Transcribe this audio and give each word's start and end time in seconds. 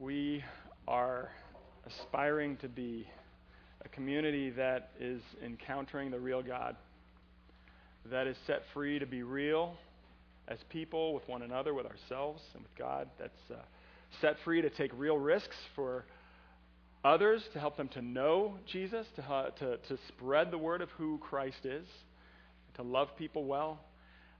we 0.00 0.44
are 0.86 1.28
aspiring 1.86 2.56
to 2.58 2.68
be 2.68 3.08
a 3.84 3.88
community 3.88 4.50
that 4.50 4.90
is 5.00 5.20
encountering 5.44 6.10
the 6.10 6.20
real 6.20 6.42
God, 6.42 6.76
that 8.10 8.26
is 8.28 8.36
set 8.46 8.62
free 8.72 8.98
to 9.00 9.06
be 9.06 9.22
real 9.22 9.74
as 10.46 10.58
people 10.70 11.14
with 11.14 11.26
one 11.26 11.42
another, 11.42 11.74
with 11.74 11.86
ourselves, 11.86 12.40
and 12.54 12.62
with 12.62 12.74
God, 12.78 13.08
that's 13.18 13.50
uh, 13.50 13.56
set 14.20 14.36
free 14.44 14.62
to 14.62 14.70
take 14.70 14.92
real 14.96 15.18
risks 15.18 15.56
for 15.74 16.04
others, 17.04 17.42
to 17.52 17.58
help 17.58 17.76
them 17.76 17.88
to 17.88 18.02
know 18.02 18.54
Jesus, 18.70 19.06
to, 19.16 19.22
uh, 19.22 19.50
to, 19.50 19.78
to 19.88 19.98
spread 20.08 20.52
the 20.52 20.58
word 20.58 20.80
of 20.80 20.90
who 20.90 21.18
Christ 21.18 21.64
is, 21.64 21.86
to 22.76 22.82
love 22.82 23.08
people 23.16 23.44
well. 23.44 23.80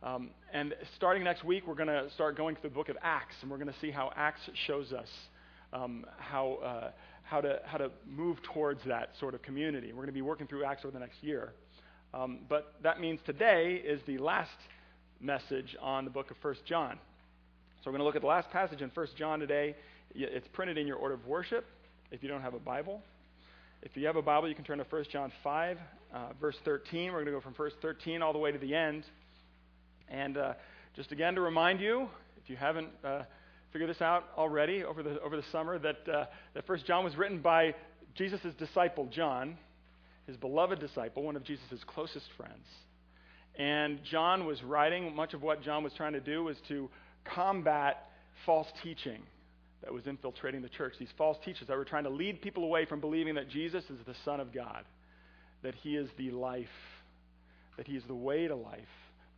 Um, 0.04 0.30
and 0.52 0.75
starting 0.96 1.25
next 1.25 1.43
week, 1.43 1.66
we're 1.66 1.75
going 1.75 1.88
to 1.88 2.09
start 2.14 2.36
going 2.36 2.54
through 2.54 2.70
the 2.70 2.75
book 2.75 2.88
of 2.88 2.96
Acts, 3.02 3.34
and 3.43 3.50
we're 3.50 3.59
going 3.59 3.72
to 3.72 3.80
see 3.80 3.90
how 3.90 4.12
Acts 4.14 4.43
shows 4.66 4.93
us 4.93 5.09
um, 5.73 6.05
how, 6.19 6.55
uh, 6.65 6.91
how, 7.23 7.41
to, 7.41 7.61
how 7.65 7.79
to 7.79 7.91
move 8.06 8.38
towards 8.42 8.80
that 8.87 9.11
sort 9.20 9.34
of 9.34 9.42
community. 9.42 9.88
We're 9.88 10.02
going 10.02 10.06
to 10.06 10.12
be 10.12 10.23
working 10.23 10.47
through 10.47 10.65
Acts 10.65 10.84
over 10.84 10.92
the 10.92 11.01
next 11.01 11.23
year. 11.23 11.52
Um, 12.15 12.41
but 12.48 12.75
that 12.83 13.01
means 13.01 13.20
today 13.27 13.75
is 13.75 14.01
the 14.06 14.19
last 14.19 14.51
message 15.20 15.77
on 15.80 16.05
the 16.05 16.11
book 16.11 16.30
of 16.30 16.37
1 16.41 16.56
John. 16.66 16.98
So 17.83 17.91
we're 17.91 17.92
going 17.92 18.01
to 18.01 18.05
look 18.05 18.16
at 18.16 18.23
the 18.23 18.28
last 18.28 18.51
passage 18.51 18.80
in 18.80 18.91
1 18.92 19.06
John 19.16 19.41
today. 19.41 19.75
It's 20.15 20.48
printed 20.52 20.78
in 20.78 20.87
your 20.87 20.97
order 20.97 21.15
of 21.15 21.27
worship 21.27 21.66
if 22.11 22.23
you 22.23 22.28
don't 22.28 22.42
have 22.42 22.55
a 22.55 22.59
Bible. 22.59 23.03
If 23.83 23.97
you 23.97 24.06
have 24.06 24.16
a 24.16 24.23
Bible, 24.23 24.48
you 24.48 24.55
can 24.55 24.64
turn 24.64 24.78
to 24.78 24.84
1 24.89 25.05
John 25.12 25.30
5, 25.45 25.78
uh, 26.12 26.19
verse 26.41 26.56
13. 26.64 27.12
We're 27.12 27.19
going 27.19 27.27
to 27.27 27.33
go 27.33 27.41
from 27.41 27.55
verse 27.55 27.75
13 27.83 28.23
all 28.23 28.33
the 28.33 28.39
way 28.39 28.50
to 28.50 28.59
the 28.59 28.75
end. 28.75 29.05
And 30.09 30.37
uh, 30.37 30.55
just 30.97 31.12
again 31.12 31.34
to 31.34 31.41
remind 31.41 31.80
you, 31.80 32.09
if 32.42 32.48
you 32.48 32.56
haven't 32.56 32.89
uh, 33.05 33.23
figured 33.72 33.90
this 33.90 34.00
out 34.00 34.24
already 34.36 34.84
over 34.84 35.02
the, 35.02 35.20
over 35.20 35.36
the 35.36 35.45
summer, 35.52 35.78
that, 35.78 36.08
uh, 36.08 36.24
that 36.54 36.66
First 36.66 36.86
John 36.86 37.04
was 37.04 37.16
written 37.16 37.40
by 37.40 37.74
Jesus' 38.14 38.55
disciple, 38.58 39.06
John, 39.06 39.58
his 40.27 40.36
beloved 40.36 40.80
disciple, 40.80 41.22
one 41.22 41.36
of 41.36 41.44
Jesus' 41.44 41.62
closest 41.86 42.27
friends. 42.36 42.64
And 43.56 44.00
John 44.05 44.47
was 44.47 44.62
writing, 44.62 45.14
much 45.14 45.34
of 45.34 45.42
what 45.42 45.62
John 45.62 45.83
was 45.83 45.92
trying 45.94 46.12
to 46.12 46.20
do 46.20 46.44
was 46.44 46.56
to 46.69 46.88
combat 47.25 48.05
false 48.47 48.69
teaching 48.83 49.20
that 49.82 49.92
was 49.92 50.06
infiltrating 50.06 50.62
the 50.62 50.69
church. 50.69 50.94
These 50.98 51.12
false 51.16 51.36
teachers 51.44 51.69
that 51.69 51.77
were 51.77 51.84
trying 51.84 52.05
to 52.05 52.10
lead 52.10 52.41
people 52.41 52.64
away 52.64 52.84
from 52.84 53.00
believing 53.00 53.34
that 53.34 53.48
Jesus 53.48 53.84
is 53.84 53.98
the 54.06 54.14
Son 54.25 54.41
of 54.41 54.53
God, 54.53 54.84
that 55.62 55.75
He 55.75 55.97
is 55.97 56.08
the 56.16 56.30
life, 56.30 56.66
that 57.77 57.86
He 57.86 57.97
is 57.97 58.03
the 58.06 58.14
way 58.14 58.47
to 58.48 58.55
life, 58.55 58.78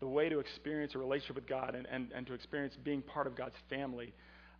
the 0.01 0.09
way 0.09 0.29
to 0.29 0.39
experience 0.41 0.95
a 0.95 0.98
relationship 0.98 1.37
with 1.37 1.47
God 1.47 1.75
and, 1.75 1.87
and, 1.91 2.11
and 2.15 2.27
to 2.27 2.34
experience 2.34 2.75
being 2.83 3.03
part 3.03 3.27
of 3.27 3.37
God's 3.37 3.55
family. 3.69 4.12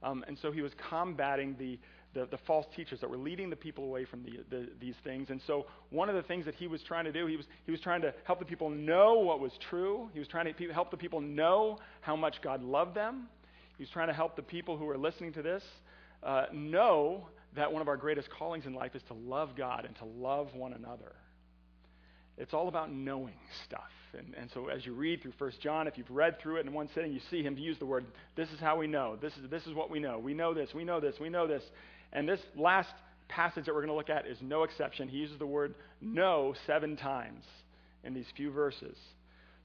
Um, 0.03 0.25
and 0.29 0.39
so 0.41 0.53
he 0.53 0.63
was 0.63 0.73
combating 0.89 1.57
the, 1.59 1.79
the, 2.15 2.27
the, 2.31 2.39
false 2.47 2.67
teachers 2.75 3.01
that 3.01 3.11
were 3.11 3.17
leading 3.17 3.51
the 3.51 3.57
people 3.57 3.85
away 3.85 4.05
from 4.05 4.23
the, 4.23 4.41
the, 4.51 4.69
these 4.81 4.95
things. 5.05 5.29
And 5.31 5.41
so 5.47 5.67
one 5.91 6.09
of 6.09 6.15
the 6.15 6.23
things 6.23 6.45
that 6.47 6.55
he 6.55 6.67
was 6.67 6.83
trying 6.83 7.05
to 7.05 7.13
do, 7.13 7.27
he 7.27 7.37
was, 7.37 7.47
he 7.65 7.71
was 7.71 7.81
trying 7.81 8.01
to 8.03 8.15
help 8.25 8.39
the 8.39 8.45
people 8.45 8.71
know 8.71 9.15
what 9.15 9.41
was 9.41 9.53
true. 9.69 10.09
He 10.13 10.19
was 10.19 10.29
trying 10.29 10.53
to 10.53 10.73
help 10.73 10.91
the 10.91 10.97
people 10.97 11.21
know 11.21 11.79
how 12.01 12.17
much 12.17 12.37
God 12.43 12.63
loved 12.63 12.95
them. 12.95 13.29
He 13.77 13.83
was 13.83 13.91
trying 13.91 14.09
to 14.09 14.15
help 14.15 14.37
the 14.37 14.43
people 14.43 14.77
who 14.77 14.85
were 14.85 14.99
listening 14.99 15.33
to 15.35 15.43
this 15.43 15.63
uh, 16.23 16.45
know 16.53 17.27
that 17.57 17.73
one 17.73 17.83
of 17.83 17.89
our 17.89 17.97
greatest 17.97 18.29
callings 18.31 18.67
in 18.67 18.75
life 18.75 18.95
is 18.95 19.03
to 19.09 19.15
love 19.15 19.51
God 19.57 19.85
and 19.85 19.97
to 19.97 20.05
love 20.05 20.55
one 20.55 20.73
another. 20.73 21.15
It's 22.41 22.55
all 22.55 22.69
about 22.69 22.91
knowing 22.91 23.35
stuff. 23.67 23.83
And, 24.19 24.35
and 24.35 24.51
so 24.55 24.69
as 24.69 24.85
you 24.87 24.95
read 24.95 25.23
through 25.23 25.35
1 25.37 25.53
John, 25.63 25.87
if 25.87 25.99
you've 25.99 26.11
read 26.11 26.41
through 26.41 26.57
it 26.57 26.67
in 26.67 26.73
one 26.73 26.89
sitting, 26.95 27.13
you 27.13 27.21
see 27.31 27.43
him 27.43 27.57
use 27.59 27.79
the 27.79 27.87
word, 27.87 28.07
this 28.35 28.49
is 28.49 28.59
how 28.59 28.79
we 28.79 28.87
know. 28.87 29.17
This 29.21 29.33
is, 29.35 29.51
this 29.51 29.67
is 29.67 29.75
what 29.75 29.91
we 29.91 30.01
know. 30.01 30.19
We 30.19 30.33
know 30.33 30.55
this. 30.55 30.71
We 30.75 30.83
know 30.83 31.01
this. 31.01 31.17
We 31.21 31.29
know 31.29 31.47
this. 31.47 31.63
And 32.15 32.27
this 32.27 32.41
last 32.57 32.89
passage 33.29 33.67
that 33.67 33.75
we're 33.75 33.83
going 33.87 33.93
to 33.93 33.95
look 33.95 34.11
at 34.11 34.27
is 34.27 34.39
no 34.41 34.63
exception. 34.63 35.07
He 35.07 35.19
uses 35.19 35.39
the 35.39 35.47
word 35.47 35.75
know 36.01 36.55
seven 36.67 36.97
times 36.97 37.45
in 38.03 38.15
these 38.15 38.27
few 38.35 38.51
verses. 38.51 38.97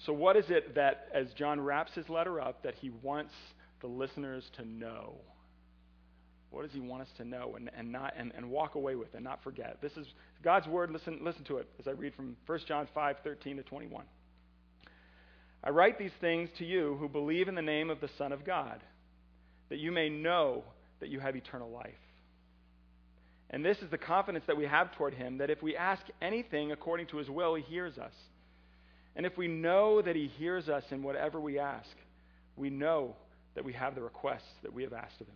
So, 0.05 0.11
what 0.11 0.35
is 0.35 0.45
it 0.49 0.75
that, 0.75 1.07
as 1.13 1.27
John 1.37 1.61
wraps 1.61 1.93
his 1.93 2.09
letter 2.09 2.41
up, 2.41 2.63
that 2.63 2.75
he 2.75 2.91
wants 3.01 3.33
the 3.79 3.87
listeners 3.87 4.43
to 4.57 4.67
know? 4.67 5.15
What 6.51 6.63
does 6.63 6.71
he 6.71 6.79
want 6.79 7.01
us 7.01 7.09
to 7.17 7.25
know 7.25 7.55
and, 7.55 7.69
and, 7.77 7.91
not, 7.91 8.13
and, 8.17 8.31
and 8.35 8.49
walk 8.49 8.75
away 8.75 8.95
with 8.95 9.13
and 9.13 9.23
not 9.23 9.43
forget? 9.43 9.77
This 9.81 9.91
is 9.93 10.07
God's 10.43 10.67
word. 10.67 10.91
Listen, 10.91 11.19
listen 11.21 11.43
to 11.45 11.57
it 11.57 11.67
as 11.79 11.87
I 11.87 11.91
read 11.91 12.13
from 12.15 12.37
1 12.45 12.59
John 12.67 12.87
5 12.93 13.17
13 13.23 13.57
to 13.57 13.63
21. 13.63 14.05
I 15.63 15.69
write 15.71 15.97
these 15.97 16.11
things 16.21 16.49
to 16.59 16.65
you 16.65 16.95
who 16.99 17.09
believe 17.09 17.47
in 17.47 17.55
the 17.55 17.61
name 17.61 17.89
of 17.89 17.99
the 17.99 18.09
Son 18.17 18.31
of 18.31 18.45
God, 18.45 18.81
that 19.69 19.79
you 19.79 19.91
may 19.91 20.09
know 20.09 20.63
that 20.99 21.09
you 21.09 21.19
have 21.19 21.35
eternal 21.35 21.69
life. 21.69 21.93
And 23.49 23.65
this 23.65 23.77
is 23.79 23.89
the 23.89 23.97
confidence 23.97 24.45
that 24.47 24.57
we 24.57 24.65
have 24.65 24.95
toward 24.95 25.13
him 25.13 25.39
that 25.39 25.49
if 25.49 25.61
we 25.61 25.75
ask 25.75 26.01
anything 26.21 26.71
according 26.71 27.07
to 27.07 27.17
his 27.17 27.29
will, 27.29 27.55
he 27.55 27.63
hears 27.63 27.97
us. 27.97 28.13
And 29.15 29.25
if 29.25 29.37
we 29.37 29.47
know 29.47 30.01
that 30.01 30.15
he 30.15 30.27
hears 30.27 30.67
us 30.67 30.83
in 30.91 31.03
whatever 31.03 31.39
we 31.39 31.59
ask, 31.59 31.89
we 32.55 32.69
know 32.69 33.15
that 33.55 33.63
we 33.63 33.73
have 33.73 33.95
the 33.95 34.01
requests 34.01 34.51
that 34.63 34.73
we 34.73 34.83
have 34.83 34.93
asked 34.93 35.21
of 35.21 35.27
him. 35.27 35.35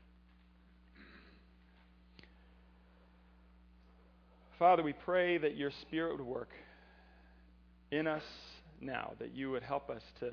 Father, 4.61 4.83
we 4.83 4.93
pray 4.93 5.39
that 5.39 5.57
your 5.57 5.71
Spirit 5.81 6.19
would 6.19 6.27
work 6.27 6.51
in 7.89 8.05
us 8.05 8.21
now, 8.79 9.13
that 9.17 9.33
you 9.33 9.49
would 9.49 9.63
help 9.63 9.89
us 9.89 10.03
to, 10.19 10.29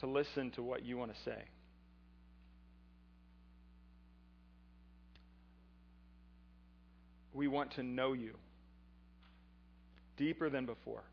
to 0.00 0.06
listen 0.08 0.50
to 0.56 0.64
what 0.64 0.84
you 0.84 0.98
want 0.98 1.14
to 1.14 1.20
say. 1.24 1.44
We 7.32 7.46
want 7.46 7.70
to 7.76 7.84
know 7.84 8.14
you 8.14 8.32
deeper 10.16 10.50
than 10.50 10.66
before. 10.66 11.04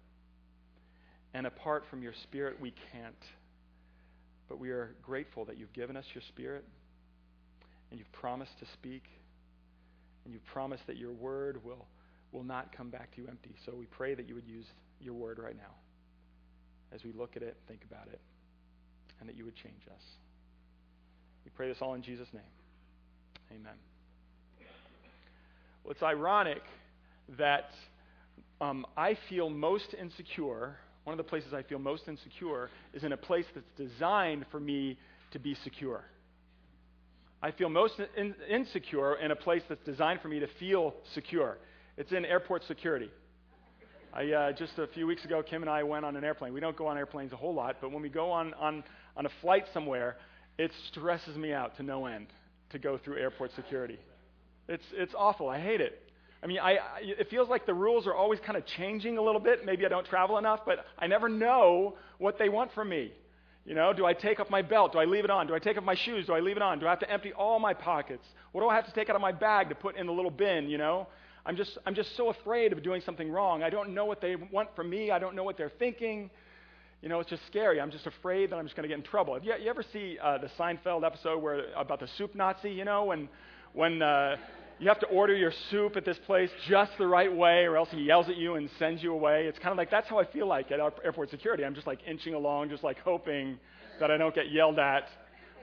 And 1.36 1.46
apart 1.46 1.84
from 1.92 2.02
your 2.02 2.14
Spirit, 2.24 2.60
we 2.60 2.74
can't. 2.92 3.14
But 4.50 4.58
we 4.58 4.72
are 4.72 4.96
grateful 5.04 5.46
that 5.46 5.60
you've 5.60 5.74
given 5.74 5.96
us 5.96 6.06
your 6.16 6.24
Spirit 6.30 6.66
and 7.92 8.00
you've 8.00 8.12
promised 8.12 8.58
to 8.58 8.66
speak 8.74 9.04
and 10.26 10.34
you've 10.34 10.46
promised 10.48 10.88
that 10.88 10.98
your 10.98 11.12
word 11.12 11.64
will, 11.64 11.86
will 12.34 12.44
not 12.44 12.76
come 12.76 12.90
back 12.90 13.16
to 13.16 13.22
you 13.22 13.28
empty. 13.28 13.56
So 13.66 13.74
we 13.78 13.86
pray 13.86 14.16
that 14.16 14.28
you 14.28 14.36
would 14.36 14.48
use 14.48 14.66
your 15.00 15.14
word 15.14 15.40
right 15.40 15.56
now 15.56 15.76
as 16.94 17.04
we 17.04 17.12
look 17.12 17.36
at 17.36 17.44
it, 17.44 17.56
think 17.68 17.82
about 17.90 18.08
it, 18.08 18.20
and 19.20 19.30
that 19.30 19.36
you 19.36 19.46
would 19.46 19.56
change 19.56 19.82
us. 19.88 20.02
We 21.46 21.52
pray 21.56 21.68
this 21.68 21.78
all 21.82 21.94
in 21.94 22.02
Jesus' 22.02 22.28
name. 22.34 22.44
Amen. 23.52 23.74
Well, 25.84 25.92
it's 25.92 26.04
ironic 26.04 26.62
that 27.38 27.70
um, 28.62 28.86
I 28.96 29.18
feel 29.30 29.50
most 29.50 29.94
insecure. 30.00 30.78
One 31.04 31.14
of 31.14 31.18
the 31.18 31.30
places 31.30 31.54
I 31.54 31.64
feel 31.64 31.80
most 31.80 32.04
insecure 32.08 32.70
is 32.94 33.04
in 33.04 33.12
a 33.12 33.18
place 33.18 33.46
that's 33.54 33.66
designed 33.78 34.46
for 34.52 34.60
me 34.60 34.98
to 35.32 35.40
be 35.40 35.56
secure. 35.64 36.06
I 37.42 37.52
feel 37.52 37.68
most 37.68 37.96
in, 38.16 38.34
insecure 38.50 39.16
in 39.16 39.32
a 39.32 39.36
place 39.36 39.64
that's 39.68 39.84
designed 39.84 40.22
for 40.22 40.30
me 40.30 40.40
to 40.40 40.48
feel 40.60 40.94
secure. 41.14 41.58
It's 41.96 42.12
in 42.12 42.26
airport 42.26 42.64
security. 42.64 43.12
I, 44.14 44.32
uh, 44.32 44.52
just 44.52 44.80
a 44.80 44.88
few 44.88 45.06
weeks 45.06 45.26
ago, 45.26 45.44
Kim 45.44 45.62
and 45.62 45.70
I 45.70 45.84
went 45.84 46.06
on 46.06 46.16
an 46.16 46.24
airplane. 46.24 46.52
We 46.52 46.60
don't 46.60 46.76
go 46.76 46.88
on 46.88 46.98
airplanes 46.98 47.34
a 47.34 47.36
whole 47.36 47.54
lot, 47.54 47.78
but 47.82 47.92
when 47.92 48.02
we 48.02 48.10
go 48.10 48.32
on, 48.32 48.54
on, 48.56 48.84
on 49.16 49.28
a 49.28 49.30
flight 49.42 49.66
somewhere, 49.74 50.18
it 50.58 50.72
stresses 50.88 51.36
me 51.36 51.54
out 51.54 51.78
to 51.78 51.84
no 51.84 52.08
end 52.08 52.28
to 52.72 52.80
go 52.80 52.98
through 52.98 53.18
airport 53.18 53.52
security. 53.56 54.00
It's, 54.68 54.84
it's 54.94 55.14
awful. 55.16 55.50
I 55.50 55.60
hate 55.60 55.82
it. 55.82 56.00
I 56.42 56.48
mean, 56.48 56.58
I, 56.60 56.72
I, 56.74 57.00
it 57.02 57.30
feels 57.30 57.48
like 57.48 57.68
the 57.68 57.76
rules 57.76 58.08
are 58.08 58.14
always 58.14 58.40
kind 58.40 58.58
of 58.58 58.66
changing 58.66 59.20
a 59.20 59.22
little 59.22 59.40
bit. 59.40 59.64
Maybe 59.64 59.86
I 59.86 59.90
don't 59.90 60.06
travel 60.06 60.40
enough, 60.40 60.62
but 60.66 60.86
I 60.98 61.06
never 61.06 61.30
know 61.30 61.96
what 62.18 62.40
they 62.40 62.50
want 62.50 62.74
from 62.74 62.90
me. 62.90 63.12
You 63.66 63.76
know, 63.76 63.94
do 63.94 64.06
I 64.06 64.14
take 64.14 64.40
off 64.40 64.50
my 64.50 64.64
belt? 64.64 64.94
Do 64.94 65.00
I 65.00 65.06
leave 65.06 65.26
it 65.26 65.30
on? 65.30 65.46
Do 65.46 65.54
I 65.54 65.60
take 65.60 65.78
off 65.78 65.84
my 65.84 65.96
shoes? 65.96 66.26
Do 66.26 66.34
I 66.34 66.40
leave 66.40 66.58
it 66.58 66.64
on? 66.64 66.80
Do 66.80 66.88
I 66.88 66.90
have 66.90 67.00
to 67.00 67.10
empty 67.10 67.34
all 67.34 67.60
my 67.60 67.74
pockets? 67.74 68.26
What 68.52 68.62
do 68.62 68.68
I 68.68 68.76
have 68.76 68.86
to 68.88 68.94
take 68.94 69.10
out 69.10 69.16
of 69.16 69.22
my 69.22 69.32
bag 69.32 69.70
to 69.70 69.76
put 69.76 69.96
in 69.96 70.08
the 70.08 70.12
little 70.12 70.32
bin, 70.32 70.70
you 70.70 70.80
know? 70.80 71.08
I'm 71.46 71.56
just, 71.58 71.78
I'm 71.86 71.94
just 71.94 72.16
so 72.16 72.30
afraid 72.30 72.72
of 72.72 72.82
doing 72.84 73.02
something 73.02 73.30
wrong. 73.30 73.64
I 73.64 73.70
don't 73.70 73.94
know 73.94 74.06
what 74.06 74.22
they 74.22 74.36
want 74.36 74.70
from 74.76 74.90
me. 74.90 75.12
I 75.12 75.20
don't 75.20 75.36
know 75.36 75.44
what 75.44 75.58
they're 75.58 75.72
thinking. 75.78 76.30
You 77.02 77.10
know, 77.10 77.20
it's 77.20 77.30
just 77.30 77.46
scary. 77.48 77.82
I'm 77.82 77.92
just 77.92 78.08
afraid 78.08 78.52
that 78.52 78.56
I'm 78.56 78.66
just 78.66 78.78
going 78.78 78.88
to 78.88 78.88
get 78.88 78.98
in 78.98 79.04
trouble. 79.04 79.34
Have 79.34 79.44
you, 79.44 79.54
you 79.62 79.70
ever 79.70 79.84
see 79.92 80.18
uh, 80.24 80.38
the 80.38 80.50
Seinfeld 80.58 81.06
episode 81.06 81.44
where 81.44 81.66
about 81.76 82.00
the 82.00 82.08
soup 82.18 82.34
Nazi? 82.34 82.72
You 82.72 82.86
know, 82.86 83.04
when 83.04 83.28
when 83.74 84.02
uh, 84.02 84.38
you 84.80 84.88
have 84.88 85.00
to 85.00 85.08
order 85.08 85.36
your 85.36 85.52
soup 85.70 85.98
at 85.98 86.06
this 86.06 86.18
place 86.26 86.50
just 86.70 86.92
the 86.98 87.08
right 87.08 87.34
way, 87.34 87.66
or 87.66 87.76
else 87.76 87.90
he 87.92 88.02
yells 88.04 88.30
at 88.30 88.38
you 88.38 88.56
and 88.56 88.70
sends 88.80 89.04
you 89.04 89.12
away. 89.14 89.48
It's 89.48 89.60
kind 89.60 89.72
of 89.72 89.78
like 89.78 89.92
that's 89.92 90.08
how 90.08 90.20
I 90.20 90.26
feel 90.26 90.48
like 90.48 90.72
at 90.72 90.80
airport 91.04 91.30
security. 91.30 91.66
I'm 91.66 91.76
just 91.76 91.88
like 91.88 92.00
inching 92.08 92.36
along, 92.36 92.70
just 92.70 92.84
like 92.84 93.00
hoping 93.00 93.60
that 94.00 94.10
I 94.10 94.18
don't 94.18 94.34
get 94.34 94.52
yelled 94.52 94.80
at, 94.80 95.08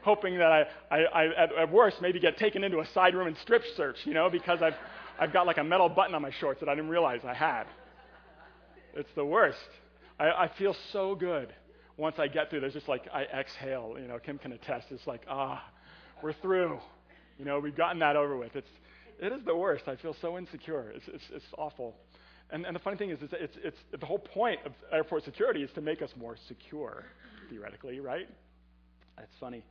hoping 0.03 0.39
that 0.39 0.53
I, 0.53 0.67
I, 0.91 0.99
I 1.05 1.27
at, 1.43 1.55
at 1.55 1.73
worst, 1.73 2.03
maybe 2.03 2.21
get 2.21 2.37
taken 2.37 2.65
into 2.65 2.81
a 2.81 2.87
side 2.89 3.15
room 3.15 3.27
and 3.27 3.37
strip 3.39 3.63
search, 3.77 3.97
you 4.05 4.15
know, 4.15 4.31
because 4.31 4.63
I've, 4.63 4.75
I've 5.21 5.33
got 5.33 5.47
like 5.47 5.59
a 5.59 5.65
metal 5.65 5.89
button 5.89 6.15
on 6.15 6.23
my 6.23 6.31
shorts 6.41 6.61
that 6.61 6.69
I 6.69 6.75
didn't 6.75 6.91
realize 6.91 7.21
I 7.25 7.35
had. 7.35 7.65
It's 8.95 9.11
the 9.15 9.25
worst. 9.25 9.59
I, 10.19 10.31
I 10.31 10.51
feel 10.59 10.75
so 10.93 11.15
good 11.15 11.53
once 11.97 12.17
I 12.19 12.27
get 12.27 12.51
through. 12.51 12.61
There's 12.61 12.73
just 12.73 12.89
like 12.89 13.07
I 13.13 13.25
exhale. 13.25 13.97
You 14.01 14.09
know, 14.09 14.19
Kim 14.19 14.39
can 14.39 14.53
attest. 14.53 14.87
It's 14.91 15.07
like 15.07 15.23
ah, 15.29 15.63
we're 16.23 16.33
through. 16.33 16.81
You 17.39 17.45
know, 17.45 17.61
we've 17.61 17.77
gotten 17.77 17.99
that 18.01 18.17
over 18.17 18.37
with. 18.37 18.57
It's 18.57 18.71
it 19.21 19.33
is 19.33 19.45
the 19.45 19.55
worst. 19.55 19.87
I 19.87 19.97
feel 19.97 20.17
so 20.23 20.39
insecure. 20.39 20.91
It's, 20.97 21.07
it's, 21.07 21.25
it's 21.31 21.45
awful. 21.59 21.95
And, 22.51 22.65
and 22.65 22.75
the 22.75 22.81
funny 22.81 22.97
thing 22.97 23.11
is, 23.11 23.21
is 23.21 23.29
it's, 23.33 23.57
it's, 23.63 23.77
the 23.99 24.07
whole 24.07 24.19
point 24.19 24.61
of 24.65 24.73
airport 24.91 25.25
security 25.25 25.63
is 25.63 25.71
to 25.75 25.83
make 25.83 26.01
us 26.01 26.11
more 26.19 26.37
secure, 26.49 27.05
theoretically, 27.51 28.01
right? 28.01 28.27
That's 29.19 29.33
funny. 29.39 29.63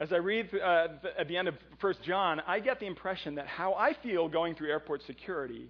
As 0.00 0.12
I 0.12 0.16
read 0.16 0.48
uh, 0.54 0.88
at 1.18 1.28
the 1.28 1.36
end 1.36 1.46
of 1.46 1.54
1 1.80 1.94
John, 2.04 2.40
I 2.46 2.58
get 2.60 2.80
the 2.80 2.86
impression 2.86 3.36
that 3.36 3.46
how 3.46 3.74
I 3.74 3.94
feel 4.02 4.28
going 4.28 4.54
through 4.54 4.70
airport 4.70 5.02
security 5.06 5.68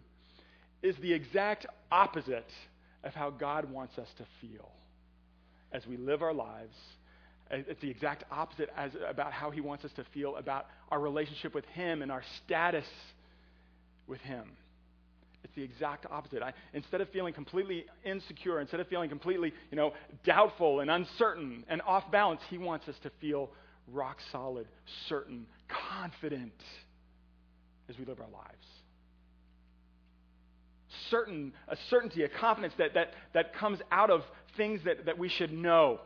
is 0.82 0.94
the 1.03 1.12
exact 1.12 1.67
opposite 1.91 2.49
of 3.05 3.12
how 3.12 3.31
God 3.31 3.71
wants 3.71 3.99
us 3.99 4.09
to 4.19 4.25
feel 4.41 4.71
as 5.73 5.87
we 5.87 5.97
live 5.97 6.23
our 6.23 6.32
lives 6.32 6.75
it's 7.50 7.81
the 7.81 7.91
exact 7.91 8.25
opposite 8.31 8.71
as 8.77 8.93
about 9.09 9.32
how 9.32 9.50
he 9.50 9.61
wants 9.61 9.85
us 9.85 9.91
to 9.97 10.05
feel 10.15 10.37
about 10.37 10.67
our 10.91 11.00
relationship 11.00 11.55
with 11.55 11.65
him 11.67 12.03
and 12.03 12.12
our 12.12 12.23
status 12.44 12.87
with 14.06 14.21
him. 14.21 14.44
It's 15.43 15.55
the 15.56 15.62
exact 15.62 16.06
opposite. 16.11 16.43
I, 16.43 16.53
instead 16.75 17.00
of 17.00 17.09
feeling 17.09 17.35
completely 17.35 17.87
insecure, 18.05 18.61
instead 18.61 18.79
of 18.79 18.88
feeling 18.88 19.09
completely, 19.09 19.53
you 19.71 19.77
know, 19.77 19.94
doubtful 20.25 20.81
and 20.81 20.91
uncertain 20.91 21.65
and 21.69 21.82
off 21.82 22.11
balance, 22.12 22.41
he 22.50 22.59
wants 22.59 22.87
us 22.88 22.94
to 23.03 23.11
feel 23.21 23.50
rock 23.92 24.19
solid, 24.32 24.66
certain, 25.08 25.46
confident 25.90 26.52
as 27.88 27.98
we 27.98 28.04
live 28.04 28.20
our 28.20 28.31
lives. 28.31 28.66
Certain, 31.10 31.52
a 31.69 31.76
certainty, 31.88 32.22
a 32.22 32.28
confidence 32.28 32.75
that, 32.78 32.94
that, 32.94 33.12
that 33.34 33.54
comes 33.54 33.78
out 33.90 34.10
of 34.10 34.22
things 34.56 34.81
that, 34.84 35.06
that 35.06 35.19
we 35.19 35.28
should 35.28 35.52
know 35.52 36.00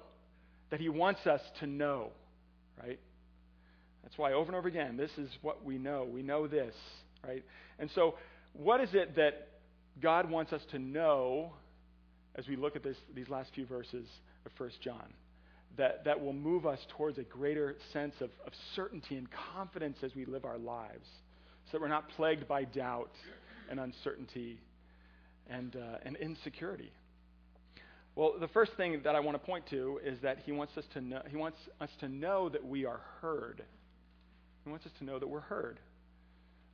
that 0.71 0.81
He 0.81 0.89
wants 0.89 1.27
us 1.27 1.41
to 1.61 1.67
know, 1.67 2.11
right? 2.83 2.99
That's 4.03 4.17
why 4.19 4.33
over 4.33 4.49
and 4.49 4.57
over 4.57 4.69
again, 4.69 4.97
this 4.97 5.11
is 5.17 5.31
what 5.41 5.65
we 5.65 5.79
know. 5.79 6.07
We 6.11 6.23
know 6.23 6.47
this, 6.47 6.75
right? 7.27 7.43
And 7.79 7.91
so, 7.95 8.15
what 8.53 8.81
is 8.81 8.91
it 8.93 9.17
that 9.17 9.49
God 10.01 10.31
wants 10.31 10.53
us 10.53 10.63
to 10.73 10.79
know 10.79 11.53
as 12.35 12.47
we 12.47 12.57
look 12.57 12.77
at 12.77 12.83
this, 12.83 12.97
these 13.15 13.29
last 13.29 13.51
few 13.55 13.67
verses 13.67 14.07
of 14.45 14.53
1 14.59 14.71
John? 14.83 15.13
That, 15.77 16.05
that 16.05 16.21
will 16.21 16.33
move 16.33 16.67
us 16.67 16.79
towards 16.97 17.19
a 17.19 17.25
greater 17.25 17.75
sense 17.93 18.15
of, 18.21 18.31
of 18.47 18.53
certainty 18.77 19.17
and 19.17 19.27
confidence 19.55 19.99
as 20.03 20.15
we 20.15 20.25
live 20.25 20.45
our 20.45 20.59
lives, 20.59 21.09
so 21.67 21.73
that 21.73 21.81
we're 21.81 21.89
not 21.89 22.09
plagued 22.11 22.47
by 22.47 22.63
doubt 22.63 23.11
and 23.69 23.81
uncertainty 23.81 24.61
and, 25.51 25.75
uh, 25.75 25.99
and 26.05 26.17
insecurity. 26.17 26.93
Well, 28.15 28.35
the 28.39 28.49
first 28.49 28.73
thing 28.77 29.01
that 29.03 29.17
I 29.17 29.21
want 29.21 29.35
to 29.41 29.45
point 29.45 29.67
to 29.71 29.99
is 30.05 30.21
that 30.21 30.39
he 30.47 30.53
wants 30.53 30.77
us 30.77 30.85
to 30.93 31.01
know, 31.01 31.23
he 31.29 31.37
wants 31.37 31.59
us 31.81 31.91
to 32.01 32.09
know 32.09 32.49
that 32.49 32.65
we 32.65 32.85
are 32.85 33.01
heard. 33.21 33.65
He 34.63 34.71
wants 34.71 34.87
us 34.87 34.93
to 34.99 35.05
know 35.05 35.19
that 35.19 35.27
we're 35.27 35.41
heard. 35.41 35.81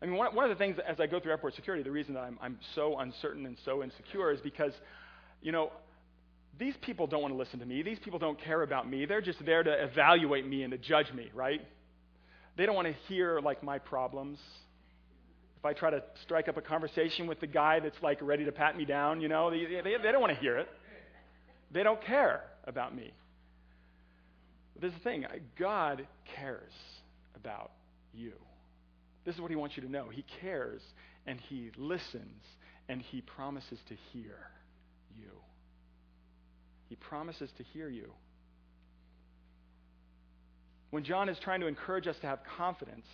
I 0.02 0.06
mean, 0.06 0.16
one, 0.16 0.34
one 0.34 0.44
of 0.44 0.50
the 0.50 0.62
things 0.62 0.76
as 0.86 1.00
I 1.00 1.06
go 1.06 1.20
through 1.20 1.32
airport 1.32 1.54
security, 1.54 1.82
the 1.82 1.90
reason 1.90 2.14
that 2.14 2.20
I'm, 2.20 2.38
I'm 2.42 2.58
so 2.74 2.98
uncertain 2.98 3.46
and 3.46 3.56
so 3.64 3.82
insecure 3.82 4.30
is 4.30 4.40
because, 4.40 4.72
you 5.40 5.52
know, 5.52 5.70
these 6.58 6.74
people 6.82 7.06
don't 7.06 7.22
want 7.22 7.32
to 7.32 7.38
listen 7.38 7.60
to 7.60 7.66
me. 7.66 7.82
These 7.82 7.98
people 8.00 8.18
don't 8.18 8.38
care 8.40 8.62
about 8.62 8.88
me. 8.88 9.06
They're 9.06 9.20
just 9.20 9.44
there 9.44 9.62
to 9.62 9.70
evaluate 9.70 10.46
me 10.46 10.62
and 10.62 10.72
to 10.72 10.78
judge 10.78 11.12
me, 11.12 11.30
right? 11.34 11.60
They 12.56 12.66
don't 12.66 12.74
want 12.74 12.88
to 12.88 12.94
hear, 13.08 13.40
like, 13.40 13.62
my 13.62 13.78
problems. 13.78 14.38
If 15.58 15.64
I 15.64 15.72
try 15.72 15.90
to 15.90 16.02
strike 16.22 16.48
up 16.48 16.56
a 16.56 16.62
conversation 16.62 17.26
with 17.26 17.40
the 17.40 17.46
guy 17.46 17.80
that's, 17.80 17.96
like, 18.02 18.18
ready 18.20 18.44
to 18.44 18.52
pat 18.52 18.76
me 18.76 18.84
down, 18.84 19.20
you 19.20 19.28
know, 19.28 19.50
they, 19.50 19.64
they, 19.82 19.96
they 20.02 20.12
don't 20.12 20.20
want 20.20 20.34
to 20.34 20.40
hear 20.40 20.58
it. 20.58 20.68
They 21.72 21.82
don't 21.82 22.02
care 22.02 22.42
about 22.64 22.94
me. 22.94 23.12
But 24.74 24.82
there's 24.82 24.94
the 24.94 25.00
thing 25.00 25.24
God 25.58 26.06
cares 26.36 26.72
about 27.36 27.70
you. 28.12 28.32
This 29.24 29.34
is 29.34 29.40
what 29.40 29.50
He 29.50 29.56
wants 29.56 29.76
you 29.76 29.82
to 29.82 29.90
know. 29.90 30.08
He 30.10 30.24
cares 30.40 30.82
and 31.26 31.40
He 31.48 31.70
listens 31.76 32.42
and 32.88 33.00
He 33.00 33.20
promises 33.20 33.78
to 33.88 33.94
hear. 34.12 34.36
He 36.90 36.96
promises 36.96 37.50
to 37.56 37.62
hear 37.62 37.88
you. 37.88 38.12
When 40.90 41.04
John 41.04 41.30
is 41.30 41.38
trying 41.38 41.60
to 41.60 41.66
encourage 41.66 42.06
us 42.06 42.16
to 42.20 42.26
have 42.26 42.40
confidence, 42.58 43.06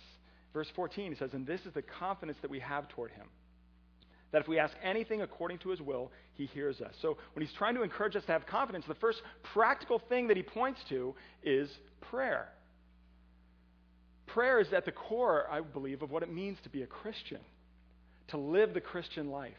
verse 0.51 0.67
14, 0.75 1.13
he 1.13 1.17
says, 1.17 1.29
And 1.33 1.47
this 1.47 1.61
is 1.61 1.73
the 1.73 1.83
confidence 1.83 2.37
that 2.41 2.51
we 2.51 2.59
have 2.59 2.89
toward 2.89 3.11
Him 3.11 3.27
that 4.31 4.41
if 4.41 4.47
we 4.47 4.59
ask 4.59 4.75
anything 4.83 5.21
according 5.21 5.57
to 5.59 5.69
his 5.69 5.81
will, 5.81 6.11
he 6.33 6.45
hears 6.47 6.81
us. 6.81 6.93
So 7.01 7.17
when 7.33 7.45
he's 7.45 7.55
trying 7.57 7.75
to 7.75 7.83
encourage 7.83 8.15
us 8.15 8.25
to 8.25 8.31
have 8.31 8.45
confidence, 8.45 8.85
the 8.87 8.95
first 8.95 9.21
practical 9.53 10.01
thing 10.09 10.27
that 10.27 10.37
he 10.37 10.43
points 10.43 10.81
to 10.89 11.15
is 11.43 11.69
prayer. 12.11 12.49
Prayer 14.27 14.59
is 14.59 14.73
at 14.73 14.85
the 14.85 14.91
core, 14.91 15.47
I 15.49 15.61
believe, 15.61 16.01
of 16.01 16.11
what 16.11 16.23
it 16.23 16.33
means 16.33 16.57
to 16.63 16.69
be 16.69 16.81
a 16.81 16.87
Christian, 16.87 17.39
to 18.29 18.37
live 18.37 18.73
the 18.73 18.81
Christian 18.81 19.29
life. 19.29 19.53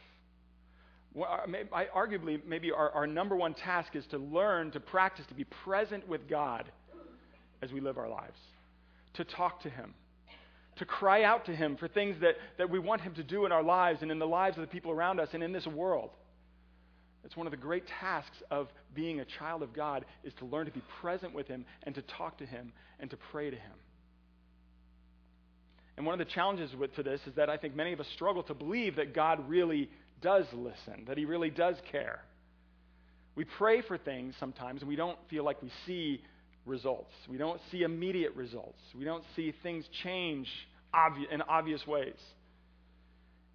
Arguably, 1.18 2.44
maybe 2.46 2.72
our, 2.72 2.90
our 2.90 3.06
number 3.06 3.36
one 3.36 3.54
task 3.54 3.94
is 3.94 4.04
to 4.10 4.18
learn, 4.18 4.70
to 4.72 4.80
practice, 4.80 5.26
to 5.28 5.34
be 5.34 5.44
present 5.44 6.08
with 6.08 6.28
God 6.28 6.70
as 7.62 7.72
we 7.72 7.80
live 7.80 7.98
our 7.98 8.08
lives, 8.08 8.38
to 9.14 9.24
talk 9.24 9.62
to 9.62 9.70
him 9.70 9.94
to 10.78 10.84
cry 10.84 11.24
out 11.24 11.44
to 11.46 11.54
Him 11.54 11.76
for 11.76 11.88
things 11.88 12.16
that, 12.20 12.36
that 12.56 12.70
we 12.70 12.78
want 12.78 13.02
Him 13.02 13.14
to 13.14 13.22
do 13.22 13.44
in 13.44 13.52
our 13.52 13.62
lives 13.62 14.02
and 14.02 14.10
in 14.10 14.18
the 14.18 14.26
lives 14.26 14.56
of 14.56 14.62
the 14.62 14.68
people 14.68 14.90
around 14.90 15.20
us 15.20 15.28
and 15.32 15.42
in 15.42 15.52
this 15.52 15.66
world. 15.66 16.10
It's 17.24 17.36
one 17.36 17.46
of 17.46 17.50
the 17.50 17.56
great 17.56 17.84
tasks 18.00 18.36
of 18.50 18.68
being 18.94 19.20
a 19.20 19.24
child 19.24 19.62
of 19.62 19.74
God 19.74 20.04
is 20.24 20.32
to 20.38 20.46
learn 20.46 20.66
to 20.66 20.72
be 20.72 20.82
present 21.00 21.34
with 21.34 21.48
Him 21.48 21.64
and 21.82 21.94
to 21.94 22.02
talk 22.02 22.38
to 22.38 22.46
Him 22.46 22.72
and 23.00 23.10
to 23.10 23.18
pray 23.32 23.50
to 23.50 23.56
Him. 23.56 23.72
And 25.96 26.06
one 26.06 26.18
of 26.18 26.24
the 26.24 26.32
challenges 26.32 26.74
with, 26.76 26.94
to 26.94 27.02
this 27.02 27.20
is 27.26 27.34
that 27.34 27.50
I 27.50 27.56
think 27.56 27.74
many 27.74 27.92
of 27.92 27.98
us 27.98 28.06
struggle 28.14 28.44
to 28.44 28.54
believe 28.54 28.96
that 28.96 29.14
God 29.14 29.48
really 29.48 29.90
does 30.20 30.44
listen, 30.52 31.04
that 31.06 31.18
He 31.18 31.24
really 31.24 31.50
does 31.50 31.76
care. 31.90 32.20
We 33.34 33.44
pray 33.44 33.82
for 33.82 33.98
things 33.98 34.34
sometimes 34.40 34.80
and 34.80 34.88
we 34.88 34.96
don't 34.96 35.18
feel 35.30 35.44
like 35.44 35.62
we 35.62 35.70
see 35.86 36.22
results. 36.66 37.12
We 37.28 37.38
don't 37.38 37.60
see 37.70 37.82
immediate 37.82 38.34
results. 38.34 38.80
We 38.96 39.04
don't 39.04 39.24
see 39.36 39.54
things 39.62 39.84
change 40.02 40.48
obvi- 40.94 41.30
in 41.32 41.42
obvious 41.42 41.86
ways. 41.86 42.18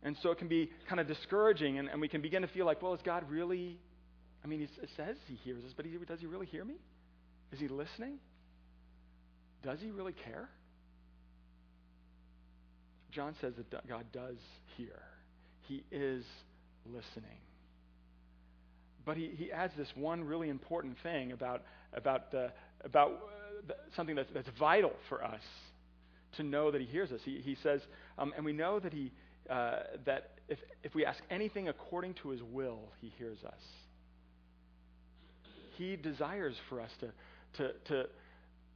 And 0.03 0.17
so 0.21 0.31
it 0.31 0.37
can 0.37 0.49
be 0.49 0.69
kind 0.89 0.99
of 0.99 1.07
discouraging, 1.07 1.79
and, 1.79 1.87
and 1.87 2.01
we 2.01 2.09
can 2.09 2.21
begin 2.21 2.41
to 2.41 2.47
feel 2.49 2.65
like, 2.65 2.81
well, 2.81 2.93
is 2.93 2.99
God 3.05 3.23
really? 3.29 3.77
I 4.43 4.47
mean, 4.47 4.61
it 4.61 4.89
says 4.97 5.15
he 5.27 5.35
hears 5.35 5.63
us, 5.63 5.71
but 5.75 5.85
he, 5.85 5.97
does 6.05 6.19
he 6.19 6.25
really 6.25 6.45
hear 6.45 6.65
me? 6.65 6.75
Is 7.53 7.59
he 7.59 7.69
listening? 7.69 8.17
Does 9.63 9.79
he 9.79 9.91
really 9.91 10.11
care? 10.11 10.49
John 13.11 13.35
says 13.39 13.53
that 13.57 13.87
God 13.87 14.05
does 14.11 14.37
hear, 14.75 14.99
he 15.67 15.83
is 15.91 16.25
listening. 16.85 17.37
But 19.05 19.17
he, 19.17 19.31
he 19.35 19.51
adds 19.51 19.73
this 19.77 19.89
one 19.95 20.23
really 20.23 20.49
important 20.49 20.97
thing 21.03 21.31
about, 21.31 21.63
about 21.93 22.31
the, 22.31 22.51
about 22.83 23.11
uh, 23.69 23.73
something 23.95 24.15
that's, 24.15 24.29
that's 24.33 24.49
vital 24.57 24.93
for 25.09 25.23
us 25.23 25.41
to 26.37 26.43
know 26.43 26.71
that 26.71 26.81
He 26.81 26.87
hears 26.87 27.11
us. 27.11 27.19
He, 27.23 27.41
he 27.43 27.55
says, 27.61 27.81
um, 28.17 28.33
and 28.35 28.45
we 28.45 28.53
know 28.53 28.79
that 28.79 28.93
He 28.93 29.11
uh, 29.49 29.79
that 30.05 30.31
if 30.47 30.57
if 30.83 30.95
we 30.95 31.05
ask 31.05 31.21
anything 31.29 31.67
according 31.67 32.15
to 32.23 32.29
His 32.29 32.41
will, 32.41 32.79
He 33.01 33.13
hears 33.17 33.37
us. 33.45 33.61
He 35.77 35.95
desires 35.95 36.55
for 36.69 36.81
us 36.81 36.89
to 37.01 37.11
to 37.57 37.73
to 37.89 38.05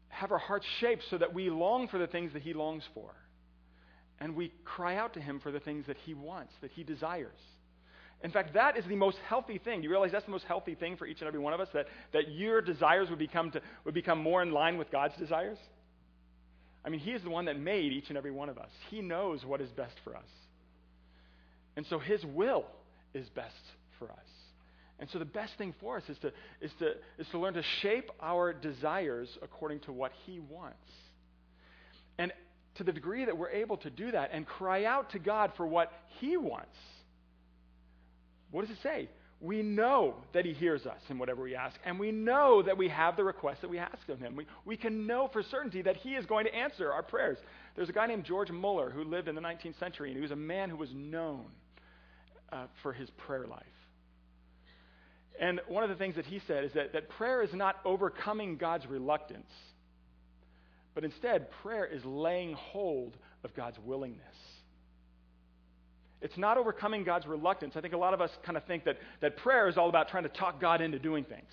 have 0.10 0.32
our 0.32 0.38
hearts 0.38 0.66
shaped 0.80 1.04
so 1.10 1.18
that 1.18 1.34
we 1.34 1.50
long 1.50 1.88
for 1.88 1.98
the 1.98 2.08
things 2.08 2.34
that 2.34 2.42
He 2.42 2.54
longs 2.54 2.84
for. 2.94 3.12
and 4.20 4.36
we 4.36 4.52
cry 4.66 4.96
out 4.96 5.14
to 5.14 5.22
Him 5.22 5.40
for 5.40 5.52
the 5.52 5.60
things 5.60 5.86
that 5.88 5.98
He 6.06 6.14
wants, 6.14 6.54
that 6.62 6.72
He 6.72 6.84
desires. 6.84 7.40
In 8.24 8.32
fact, 8.32 8.56
that 8.56 8.78
is 8.78 8.86
the 8.86 8.96
most 8.96 9.18
healthy 9.28 9.60
thing. 9.60 9.84
You 9.84 9.90
realize 9.90 10.12
that's 10.12 10.26
the 10.26 10.32
most 10.32 10.46
healthy 10.46 10.74
thing 10.74 10.98
for 10.98 11.06
each 11.06 11.20
and 11.20 11.28
every 11.28 11.40
one 11.40 11.54
of 11.54 11.60
us? 11.60 11.68
That, 11.74 11.86
that 12.14 12.32
your 12.32 12.62
desires 12.62 13.10
would 13.10 13.20
become, 13.20 13.52
to, 13.52 13.62
would 13.86 13.94
become 13.94 14.22
more 14.22 14.42
in 14.42 14.52
line 14.52 14.78
with 14.78 14.92
God's 14.92 15.16
desires? 15.18 15.58
I 16.84 16.90
mean, 16.90 17.00
He 17.00 17.12
is 17.12 17.22
the 17.22 17.30
one 17.30 17.46
that 17.46 17.60
made 17.60 17.92
each 17.92 18.10
and 18.10 18.18
every 18.18 18.32
one 18.32 18.50
of 18.50 18.58
us. 18.58 18.70
He 18.90 19.02
knows 19.02 19.46
what 19.46 19.62
is 19.62 19.70
best 19.72 19.94
for 20.04 20.16
us. 20.16 20.30
And 21.76 21.86
so 21.88 22.00
His 22.00 22.24
will 22.26 22.66
is 23.14 23.30
best 23.30 23.54
for 24.00 24.12
us. 24.12 24.18
And 25.00 25.08
so 25.12 25.20
the 25.20 25.26
best 25.26 25.54
thing 25.60 25.76
for 25.80 25.98
us 25.98 26.04
is 26.10 26.18
to, 26.20 26.32
is 26.60 26.72
to, 26.80 26.94
is 27.20 27.28
to 27.32 27.38
learn 27.38 27.54
to 27.54 27.64
shape 27.82 28.10
our 28.20 28.52
desires 28.52 29.30
according 29.44 29.82
to 29.82 29.92
what 29.92 30.12
He 30.26 30.40
wants. 30.40 30.78
And 32.18 32.34
to 32.76 32.84
the 32.84 32.92
degree 32.92 33.26
that 33.26 33.38
we're 33.38 33.52
able 33.52 33.78
to 33.78 33.92
do 33.92 34.12
that 34.12 34.32
and 34.34 34.46
cry 34.46 34.86
out 34.86 35.12
to 35.12 35.20
God 35.20 35.52
for 35.56 35.68
what 35.68 35.92
He 36.20 36.36
wants, 36.36 36.76
what 38.52 38.68
does 38.68 38.76
it 38.76 38.82
say? 38.82 39.10
We 39.40 39.62
know 39.62 40.16
that 40.34 40.46
He 40.46 40.54
hears 40.54 40.86
us 40.86 41.00
in 41.10 41.20
whatever 41.20 41.44
we 41.44 41.56
ask, 41.56 41.76
and 41.86 42.00
we 42.00 42.12
know 42.12 42.64
that 42.64 42.78
we 42.78 42.90
have 42.90 43.16
the 43.16 43.24
request 43.24 43.62
that 43.62 43.70
we 43.70 43.78
ask 43.78 44.10
of 44.10 44.20
Him. 44.20 44.36
We, 44.36 44.48
we 44.66 44.78
can 44.78 45.06
know 45.06 45.30
for 45.32 45.44
certainty 45.44 45.84
that 45.84 45.98
He 45.98 46.16
is 46.16 46.26
going 46.26 46.46
to 46.46 46.56
answer 46.56 46.92
our 46.92 47.04
prayers. 47.04 47.38
There's 47.76 47.90
a 47.90 47.94
guy 47.94 48.08
named 48.08 48.26
George 48.26 48.50
Mueller 48.50 48.90
who 48.90 49.04
lived 49.04 49.28
in 49.28 49.36
the 49.36 49.42
19th 49.42 49.78
century, 49.80 50.10
and 50.10 50.18
he 50.18 50.22
was 50.22 50.32
a 50.32 50.36
man 50.36 50.72
who 50.72 50.78
was 50.78 50.90
known 50.96 51.46
uh, 52.52 52.66
for 52.82 52.92
his 52.94 53.10
prayer 53.12 53.46
life. 53.46 53.62
And 55.40 55.62
one 55.68 55.84
of 55.84 55.90
the 55.90 55.96
things 55.96 56.16
that 56.16 56.26
he 56.26 56.42
said 56.48 56.64
is 56.64 56.74
that, 56.74 56.94
that 56.94 57.10
prayer 57.10 57.44
is 57.44 57.54
not 57.54 57.76
overcoming 57.86 58.58
God's 58.58 58.88
reluctance, 58.88 59.52
but 60.96 61.04
instead, 61.04 61.52
prayer 61.62 61.86
is 61.86 62.04
laying 62.04 62.54
hold 62.54 63.16
of 63.44 63.54
God's 63.54 63.78
willingness. 63.86 64.24
It's 66.22 66.38
not 66.38 66.58
overcoming 66.58 67.04
God's 67.04 67.28
reluctance. 67.28 67.76
I 67.76 67.82
think 67.82 67.94
a 67.94 67.98
lot 67.98 68.14
of 68.14 68.22
us 68.22 68.32
kind 68.44 68.58
of 68.58 68.64
think 68.66 68.86
that, 68.86 68.98
that 69.22 69.38
prayer 69.38 69.68
is 69.68 69.78
all 69.78 69.90
about 69.90 70.10
trying 70.10 70.24
to 70.24 70.30
talk 70.30 70.60
God 70.60 70.82
into 70.82 70.98
doing 70.98 71.24
things. 71.24 71.52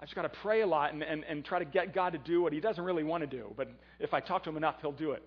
I 0.00 0.04
just 0.04 0.14
got 0.14 0.22
to 0.22 0.32
pray 0.42 0.62
a 0.62 0.66
lot 0.66 0.92
and, 0.92 1.02
and, 1.02 1.24
and 1.24 1.44
try 1.44 1.58
to 1.58 1.64
get 1.64 1.94
God 1.94 2.12
to 2.12 2.18
do 2.18 2.42
what 2.42 2.52
he 2.52 2.60
doesn't 2.60 2.82
really 2.82 3.04
want 3.04 3.22
to 3.22 3.26
do. 3.26 3.52
But 3.56 3.68
if 3.98 4.12
I 4.12 4.20
talk 4.20 4.44
to 4.44 4.50
him 4.50 4.56
enough, 4.56 4.76
he'll 4.80 4.92
do 4.92 5.12
it. 5.12 5.22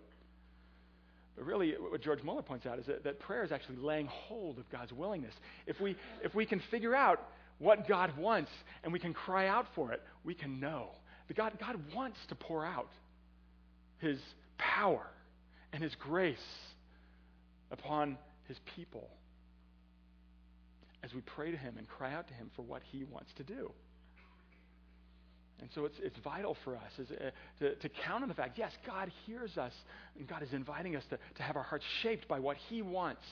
But 1.36 1.46
really, 1.46 1.72
what 1.72 2.02
George 2.02 2.22
Mueller 2.22 2.42
points 2.42 2.66
out 2.66 2.80
is 2.80 2.86
that, 2.86 3.04
that 3.06 3.20
prayer 3.20 3.44
is 3.44 3.52
actually 3.52 3.78
laying 3.78 4.08
hold 4.08 4.60
of 4.60 4.70
God's 4.70 4.92
willingness. 4.92 5.34
If 5.66 5.80
we, 5.80 5.96
if 6.24 6.36
we 6.36 6.46
can 6.46 6.62
figure 6.70 6.94
out 6.94 7.22
what 7.60 7.88
God 7.88 8.16
wants 8.18 8.52
and 8.84 8.92
we 8.92 9.00
can 9.00 9.14
cry 9.14 9.48
out 9.48 9.66
for 9.74 9.92
it, 9.94 10.02
we 10.24 10.34
can 10.36 10.60
know 10.60 10.90
that 11.30 11.38
God, 11.38 11.54
God 11.60 11.78
wants 11.96 12.18
to 12.28 12.36
pour 12.36 12.66
out 12.66 12.90
his 14.00 14.20
power 14.58 15.08
and 15.72 15.82
his 15.82 15.96
grace 15.96 16.38
upon 17.72 18.18
his 18.50 18.60
people 18.76 19.10
as 21.04 21.14
we 21.14 21.22
pray 21.22 21.52
to 21.52 21.58
him 21.58 21.76
and 21.78 21.88
cry 21.88 22.14
out 22.14 22.28
to 22.28 22.34
him 22.34 22.52
for 22.56 22.64
what 22.64 22.82
he 22.92 23.06
wants 23.06 23.32
to 23.38 23.44
do. 23.44 23.72
And 25.62 25.70
so 25.76 25.86
it's, 25.86 25.96
it's 26.02 26.18
vital 26.24 26.56
for 26.64 26.76
us 26.76 26.92
is, 26.98 27.08
uh, 27.12 27.32
to, 27.60 27.76
to 27.76 27.90
count 28.06 28.24
on 28.24 28.30
the 28.30 28.36
fact, 28.36 28.58
yes, 28.58 28.72
God 28.86 29.12
hears 29.26 29.58
us, 29.58 29.74
and 30.18 30.28
God 30.28 30.42
is 30.42 30.54
inviting 30.54 30.96
us 30.96 31.04
to, 31.10 31.18
to 31.36 31.44
have 31.44 31.56
our 31.56 31.64
hearts 31.64 31.84
shaped 32.02 32.28
by 32.28 32.40
what 32.40 32.58
He 32.70 32.82
wants. 32.82 33.24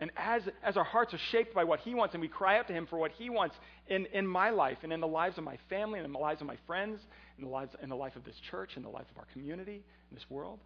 And 0.00 0.12
as, 0.16 0.42
as 0.62 0.76
our 0.76 0.84
hearts 0.84 1.12
are 1.14 1.20
shaped 1.32 1.54
by 1.54 1.64
what 1.64 1.80
He 1.80 1.94
wants, 1.94 2.14
and 2.14 2.20
we 2.20 2.28
cry 2.28 2.58
out 2.58 2.68
to 2.68 2.72
Him 2.72 2.86
for 2.86 2.98
what 2.98 3.10
He 3.12 3.30
wants 3.30 3.56
in, 3.88 4.06
in 4.06 4.26
my 4.26 4.50
life, 4.50 4.78
and 4.84 4.92
in 4.92 5.00
the 5.00 5.08
lives 5.08 5.38
of 5.38 5.44
my 5.44 5.58
family, 5.68 5.98
and 5.98 6.06
in 6.06 6.12
the 6.12 6.18
lives 6.18 6.40
of 6.40 6.46
my 6.46 6.56
friends, 6.68 7.00
in 7.36 7.44
the, 7.44 7.50
lives, 7.50 7.74
in 7.82 7.88
the 7.88 7.96
life 7.96 8.14
of 8.14 8.24
this 8.24 8.36
church, 8.50 8.76
in 8.76 8.84
the 8.84 8.88
life 8.88 9.06
of 9.10 9.18
our 9.18 9.26
community, 9.32 9.82
in 10.10 10.14
this 10.14 10.26
world, 10.30 10.60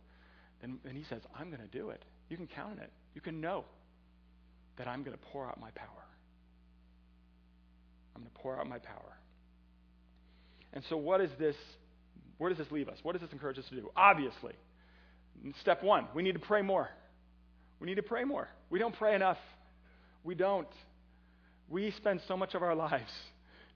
then, 0.60 0.78
then 0.84 0.94
He 0.94 1.04
says, 1.08 1.22
I'm 1.34 1.48
going 1.48 1.62
to 1.62 1.78
do 1.78 1.90
it. 1.90 2.02
You 2.32 2.38
can 2.38 2.46
count 2.46 2.72
on 2.72 2.78
it. 2.78 2.90
You 3.14 3.20
can 3.20 3.42
know 3.42 3.66
that 4.78 4.88
I'm 4.88 5.02
going 5.02 5.14
to 5.14 5.22
pour 5.32 5.46
out 5.46 5.60
my 5.60 5.70
power. 5.72 6.06
I'm 8.16 8.22
going 8.22 8.32
to 8.34 8.40
pour 8.40 8.58
out 8.58 8.66
my 8.66 8.78
power. 8.78 9.18
And 10.72 10.82
so, 10.88 10.96
what 10.96 11.20
is 11.20 11.28
this? 11.38 11.56
Where 12.38 12.48
does 12.48 12.56
this 12.56 12.72
leave 12.72 12.88
us? 12.88 12.96
What 13.02 13.12
does 13.12 13.20
this 13.20 13.30
encourage 13.32 13.58
us 13.58 13.66
to 13.68 13.74
do? 13.74 13.90
Obviously, 13.94 14.54
step 15.60 15.82
one, 15.82 16.06
we 16.14 16.22
need 16.22 16.32
to 16.32 16.38
pray 16.38 16.62
more. 16.62 16.88
We 17.80 17.86
need 17.86 17.96
to 17.96 18.02
pray 18.02 18.24
more. 18.24 18.48
We 18.70 18.78
don't 18.78 18.96
pray 18.96 19.14
enough. 19.14 19.36
We 20.24 20.34
don't. 20.34 20.68
We 21.68 21.90
spend 21.98 22.22
so 22.28 22.38
much 22.38 22.54
of 22.54 22.62
our 22.62 22.74
lives 22.88 23.12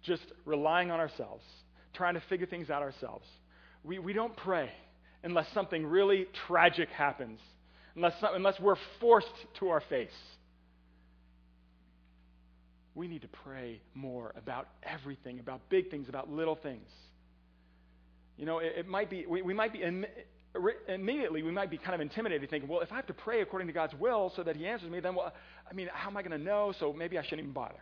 just 0.02 0.22
relying 0.46 0.90
on 0.90 0.98
ourselves, 0.98 1.44
trying 1.92 2.14
to 2.14 2.22
figure 2.30 2.46
things 2.46 2.70
out 2.70 2.80
ourselves. 2.80 3.26
We, 3.84 3.98
we 3.98 4.14
don't 4.14 4.34
pray 4.34 4.70
unless 5.22 5.46
something 5.52 5.84
really 5.84 6.26
tragic 6.46 6.88
happens, 6.88 7.38
unless, 7.96 8.14
unless 8.22 8.60
we're 8.60 8.76
forced 9.00 9.26
to 9.58 9.70
our 9.70 9.80
face 9.80 10.10
we 12.96 13.06
need 13.06 13.22
to 13.22 13.28
pray 13.28 13.80
more 13.94 14.32
about 14.36 14.68
everything, 14.82 15.38
about 15.38 15.60
big 15.68 15.90
things, 15.90 16.08
about 16.08 16.30
little 16.30 16.56
things. 16.56 16.88
You 18.38 18.46
know, 18.46 18.58
it, 18.58 18.72
it 18.78 18.88
might 18.88 19.10
be, 19.10 19.26
we, 19.28 19.42
we 19.42 19.52
might 19.52 19.72
be, 19.72 19.82
Im- 19.82 20.06
immediately, 20.88 21.42
we 21.42 21.52
might 21.52 21.70
be 21.70 21.76
kind 21.76 21.94
of 21.94 22.00
intimidated 22.00 22.48
thinking, 22.48 22.68
well, 22.68 22.80
if 22.80 22.90
I 22.90 22.96
have 22.96 23.06
to 23.08 23.14
pray 23.14 23.42
according 23.42 23.68
to 23.68 23.74
God's 23.74 23.92
will 24.00 24.32
so 24.34 24.42
that 24.42 24.56
He 24.56 24.66
answers 24.66 24.90
me, 24.90 25.00
then, 25.00 25.14
well, 25.14 25.32
I 25.70 25.74
mean, 25.74 25.88
how 25.92 26.08
am 26.08 26.16
I 26.16 26.22
going 26.22 26.36
to 26.36 26.44
know? 26.44 26.72
So 26.80 26.92
maybe 26.94 27.18
I 27.18 27.22
shouldn't 27.22 27.40
even 27.40 27.52
bother. 27.52 27.80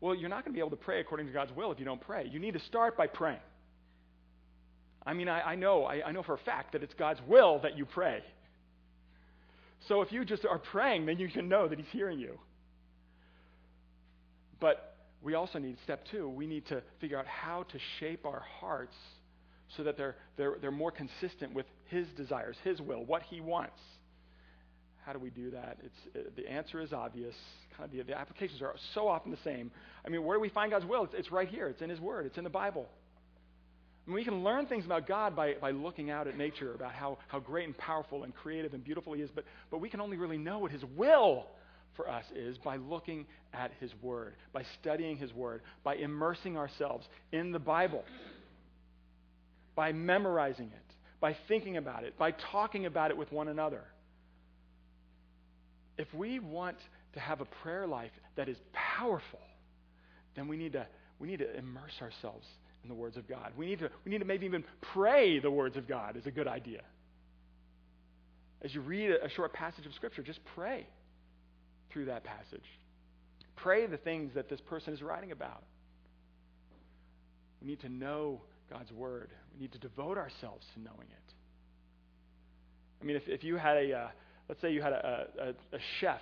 Well, 0.00 0.14
you're 0.14 0.28
not 0.28 0.44
going 0.44 0.52
to 0.52 0.56
be 0.56 0.60
able 0.60 0.70
to 0.70 0.76
pray 0.76 1.00
according 1.00 1.26
to 1.26 1.32
God's 1.32 1.52
will 1.52 1.72
if 1.72 1.80
you 1.80 1.84
don't 1.84 2.00
pray. 2.00 2.28
You 2.30 2.38
need 2.38 2.54
to 2.54 2.60
start 2.60 2.96
by 2.96 3.08
praying. 3.08 3.40
I 5.04 5.12
mean, 5.12 5.28
I, 5.28 5.40
I 5.40 5.54
know, 5.56 5.84
I, 5.84 6.06
I 6.06 6.12
know 6.12 6.22
for 6.22 6.34
a 6.34 6.38
fact 6.38 6.72
that 6.72 6.84
it's 6.84 6.94
God's 6.94 7.20
will 7.26 7.58
that 7.62 7.76
you 7.76 7.84
pray. 7.84 8.22
So 9.88 10.02
if 10.02 10.12
you 10.12 10.24
just 10.24 10.44
are 10.46 10.58
praying, 10.58 11.06
then 11.06 11.18
you 11.18 11.28
can 11.28 11.48
know 11.48 11.68
that 11.68 11.78
He's 11.78 11.88
hearing 11.92 12.18
you. 12.18 12.38
But 14.60 14.96
we 15.22 15.34
also 15.34 15.58
need, 15.58 15.76
step 15.84 16.04
two, 16.10 16.28
we 16.28 16.46
need 16.46 16.66
to 16.66 16.82
figure 17.00 17.18
out 17.18 17.26
how 17.26 17.64
to 17.64 17.78
shape 17.98 18.24
our 18.24 18.44
hearts 18.60 18.94
so 19.76 19.82
that 19.84 19.96
they're, 19.96 20.16
they're, 20.36 20.56
they're 20.60 20.70
more 20.70 20.90
consistent 20.90 21.54
with 21.54 21.66
His 21.86 22.06
desires, 22.16 22.56
His 22.64 22.80
will, 22.80 23.04
what 23.04 23.22
He 23.22 23.40
wants. 23.40 23.80
How 25.04 25.12
do 25.12 25.18
we 25.18 25.30
do 25.30 25.50
that? 25.50 25.78
It's, 25.82 26.16
uh, 26.16 26.30
the 26.36 26.48
answer 26.50 26.80
is 26.80 26.92
obvious. 26.92 27.34
Kind 27.76 27.90
of 27.90 27.96
the, 27.96 28.02
the, 28.12 28.18
applications 28.18 28.62
are 28.62 28.74
so 28.94 29.06
often 29.06 29.30
the 29.30 29.38
same. 29.44 29.70
I 30.06 30.08
mean, 30.08 30.24
where 30.24 30.36
do 30.36 30.40
we 30.40 30.48
find 30.48 30.70
God's 30.70 30.86
will? 30.86 31.04
It's, 31.04 31.14
it's 31.14 31.32
right 31.32 31.48
here. 31.48 31.68
It's 31.68 31.82
in 31.82 31.90
His 31.90 32.00
Word. 32.00 32.24
It's 32.24 32.38
in 32.38 32.44
the 32.44 32.50
Bible. 32.50 32.88
We 34.06 34.24
can 34.24 34.44
learn 34.44 34.66
things 34.66 34.84
about 34.84 35.06
God 35.06 35.34
by, 35.34 35.54
by 35.54 35.70
looking 35.70 36.10
out 36.10 36.28
at 36.28 36.36
nature, 36.36 36.74
about 36.74 36.92
how, 36.92 37.18
how 37.28 37.40
great 37.40 37.66
and 37.66 37.76
powerful 37.76 38.24
and 38.24 38.34
creative 38.34 38.74
and 38.74 38.84
beautiful 38.84 39.14
He 39.14 39.22
is, 39.22 39.30
but, 39.34 39.44
but 39.70 39.78
we 39.78 39.88
can 39.88 40.00
only 40.00 40.18
really 40.18 40.36
know 40.36 40.58
what 40.58 40.70
His 40.70 40.84
will 40.96 41.46
for 41.96 42.08
us 42.08 42.24
is 42.34 42.58
by 42.58 42.76
looking 42.76 43.26
at 43.54 43.70
His 43.80 43.90
Word, 44.02 44.34
by 44.52 44.64
studying 44.80 45.16
His 45.16 45.32
Word, 45.32 45.62
by 45.84 45.94
immersing 45.94 46.58
ourselves 46.58 47.06
in 47.32 47.50
the 47.50 47.58
Bible, 47.58 48.04
by 49.74 49.92
memorizing 49.92 50.66
it, 50.66 50.94
by 51.18 51.34
thinking 51.48 51.78
about 51.78 52.04
it, 52.04 52.18
by 52.18 52.32
talking 52.52 52.84
about 52.84 53.10
it 53.10 53.16
with 53.16 53.32
one 53.32 53.48
another. 53.48 53.82
If 55.96 56.12
we 56.12 56.40
want 56.40 56.76
to 57.14 57.20
have 57.20 57.40
a 57.40 57.46
prayer 57.62 57.86
life 57.86 58.10
that 58.36 58.50
is 58.50 58.56
powerful, 58.72 59.40
then 60.36 60.46
we 60.46 60.58
need 60.58 60.72
to, 60.72 60.86
we 61.18 61.28
need 61.28 61.38
to 61.38 61.56
immerse 61.56 61.94
ourselves 62.02 62.46
in 62.84 62.88
the 62.88 62.94
words 62.94 63.16
of 63.16 63.26
God. 63.26 63.52
We 63.56 63.66
need, 63.66 63.80
to, 63.80 63.90
we 64.04 64.12
need 64.12 64.18
to 64.18 64.24
maybe 64.24 64.46
even 64.46 64.62
pray 64.92 65.40
the 65.40 65.50
words 65.50 65.76
of 65.76 65.88
God 65.88 66.16
is 66.16 66.26
a 66.26 66.30
good 66.30 66.46
idea. 66.46 66.82
As 68.62 68.74
you 68.74 68.80
read 68.80 69.10
a 69.10 69.28
short 69.30 69.52
passage 69.52 69.86
of 69.86 69.94
Scripture, 69.94 70.22
just 70.22 70.40
pray 70.54 70.86
through 71.92 72.06
that 72.06 72.24
passage. 72.24 72.64
Pray 73.56 73.86
the 73.86 73.96
things 73.96 74.32
that 74.34 74.48
this 74.48 74.60
person 74.60 74.94
is 74.94 75.02
writing 75.02 75.32
about. 75.32 75.64
We 77.60 77.68
need 77.68 77.80
to 77.80 77.88
know 77.88 78.42
God's 78.70 78.92
Word. 78.92 79.30
We 79.54 79.60
need 79.62 79.72
to 79.72 79.78
devote 79.78 80.18
ourselves 80.18 80.64
to 80.74 80.80
knowing 80.80 81.08
it. 81.10 81.34
I 83.00 83.04
mean, 83.04 83.16
if, 83.16 83.22
if 83.26 83.44
you 83.44 83.56
had 83.56 83.76
a, 83.76 83.92
uh, 83.92 84.08
let's 84.48 84.60
say 84.60 84.72
you 84.72 84.82
had 84.82 84.92
a, 84.92 85.26
a, 85.40 85.48
a 85.76 85.80
chef, 86.00 86.20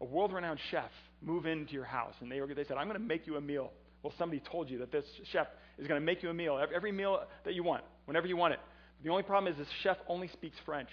a 0.00 0.04
world 0.04 0.32
renowned 0.32 0.60
chef, 0.70 0.90
move 1.22 1.46
into 1.46 1.72
your 1.72 1.84
house, 1.84 2.14
and 2.20 2.30
they, 2.30 2.40
they 2.40 2.64
said, 2.64 2.76
I'm 2.76 2.86
going 2.86 3.00
to 3.00 3.06
make 3.06 3.26
you 3.26 3.36
a 3.36 3.40
meal. 3.40 3.72
Well, 4.02 4.12
somebody 4.18 4.42
told 4.50 4.70
you 4.70 4.78
that 4.78 4.92
this 4.92 5.04
chef 5.32 5.46
is 5.78 5.86
going 5.86 6.00
to 6.00 6.04
make 6.04 6.22
you 6.22 6.30
a 6.30 6.34
meal, 6.34 6.64
every 6.74 6.92
meal 6.92 7.22
that 7.44 7.54
you 7.54 7.62
want, 7.62 7.84
whenever 8.06 8.26
you 8.26 8.36
want 8.36 8.54
it. 8.54 8.60
The 9.04 9.10
only 9.10 9.22
problem 9.22 9.52
is 9.52 9.58
this 9.58 9.68
chef 9.82 9.98
only 10.08 10.28
speaks 10.28 10.56
French. 10.64 10.88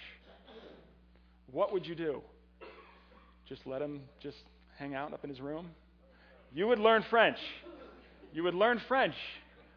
What 1.50 1.72
would 1.72 1.86
you 1.86 1.94
do? 1.94 2.22
just 3.48 3.66
let 3.66 3.82
him 3.82 4.02
just 4.20 4.38
hang 4.78 4.94
out 4.94 5.12
up 5.12 5.24
in 5.24 5.30
his 5.30 5.40
room? 5.40 5.70
You 6.52 6.66
would 6.68 6.78
learn 6.78 7.04
French. 7.10 7.38
You 8.32 8.42
would 8.44 8.54
learn 8.54 8.80
French. 8.88 9.14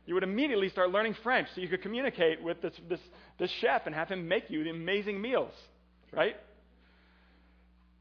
You 0.05 0.13
would 0.13 0.23
immediately 0.23 0.69
start 0.69 0.91
learning 0.91 1.15
French 1.21 1.49
so 1.53 1.61
you 1.61 1.67
could 1.67 1.81
communicate 1.81 2.41
with 2.41 2.61
this, 2.61 2.73
this, 2.87 2.99
this 3.39 3.51
chef 3.61 3.85
and 3.85 3.93
have 3.93 4.07
him 4.07 4.27
make 4.27 4.49
you 4.49 4.63
the 4.63 4.69
amazing 4.69 5.21
meals, 5.21 5.51
right? 6.13 6.35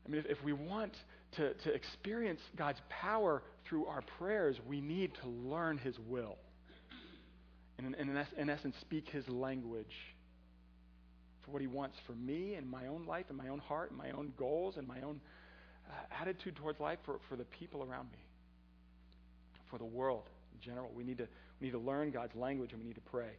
I 0.07 0.09
mean, 0.09 0.21
if, 0.21 0.39
if 0.39 0.45
we 0.45 0.53
want 0.53 0.93
to, 1.37 1.53
to 1.53 1.73
experience 1.73 2.41
God's 2.57 2.81
power 2.89 3.43
through 3.69 3.87
our 3.87 4.03
prayers, 4.19 4.57
we 4.69 4.81
need 4.81 5.13
to 5.23 5.29
learn 5.29 5.79
His 5.79 5.99
will. 6.09 6.37
And 7.79 7.95
in, 7.95 8.09
in, 8.09 8.27
in 8.39 8.51
essence, 8.51 8.75
speak 8.81 9.09
His 9.11 9.29
language. 9.29 9.95
for 11.45 11.53
what 11.53 11.61
He 11.63 11.69
wants 11.69 11.97
for 12.07 12.13
me 12.13 12.55
and 12.55 12.69
my 12.69 12.89
own 12.89 13.07
life 13.07 13.27
and 13.29 13.39
my 13.39 13.49
own 13.49 13.61
heart 13.61 13.91
and 13.91 13.99
my 13.99 14.11
own 14.11 14.33
goals 14.37 14.77
and 14.77 14.87
my 14.87 15.01
own 15.03 15.21
uh, 15.89 16.21
attitude 16.21 16.57
towards 16.57 16.81
life 16.81 16.99
for, 17.05 17.19
for 17.29 17.37
the 17.37 17.45
people 17.45 17.83
around 17.83 18.11
me, 18.11 18.19
for 19.71 19.79
the 19.79 19.85
world 19.85 20.25
in 20.53 20.61
general. 20.61 20.91
We 20.95 21.05
need 21.05 21.19
to, 21.19 21.29
we 21.61 21.69
need 21.69 21.73
to 21.73 21.79
learn 21.79 22.11
God's 22.11 22.35
language 22.35 22.73
and 22.73 22.81
we 22.81 22.87
need 22.87 22.97
to 22.97 23.11
pray. 23.11 23.31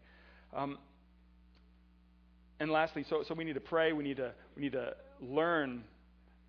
Um, 0.55 0.77
and 2.59 2.71
lastly, 2.71 3.05
so, 3.09 3.23
so 3.27 3.33
we 3.35 3.43
need 3.43 3.53
to 3.53 3.59
pray, 3.59 3.93
we 3.93 4.03
need 4.03 4.17
to, 4.17 4.31
we 4.55 4.61
need 4.61 4.71
to 4.71 4.95
learn 5.21 5.83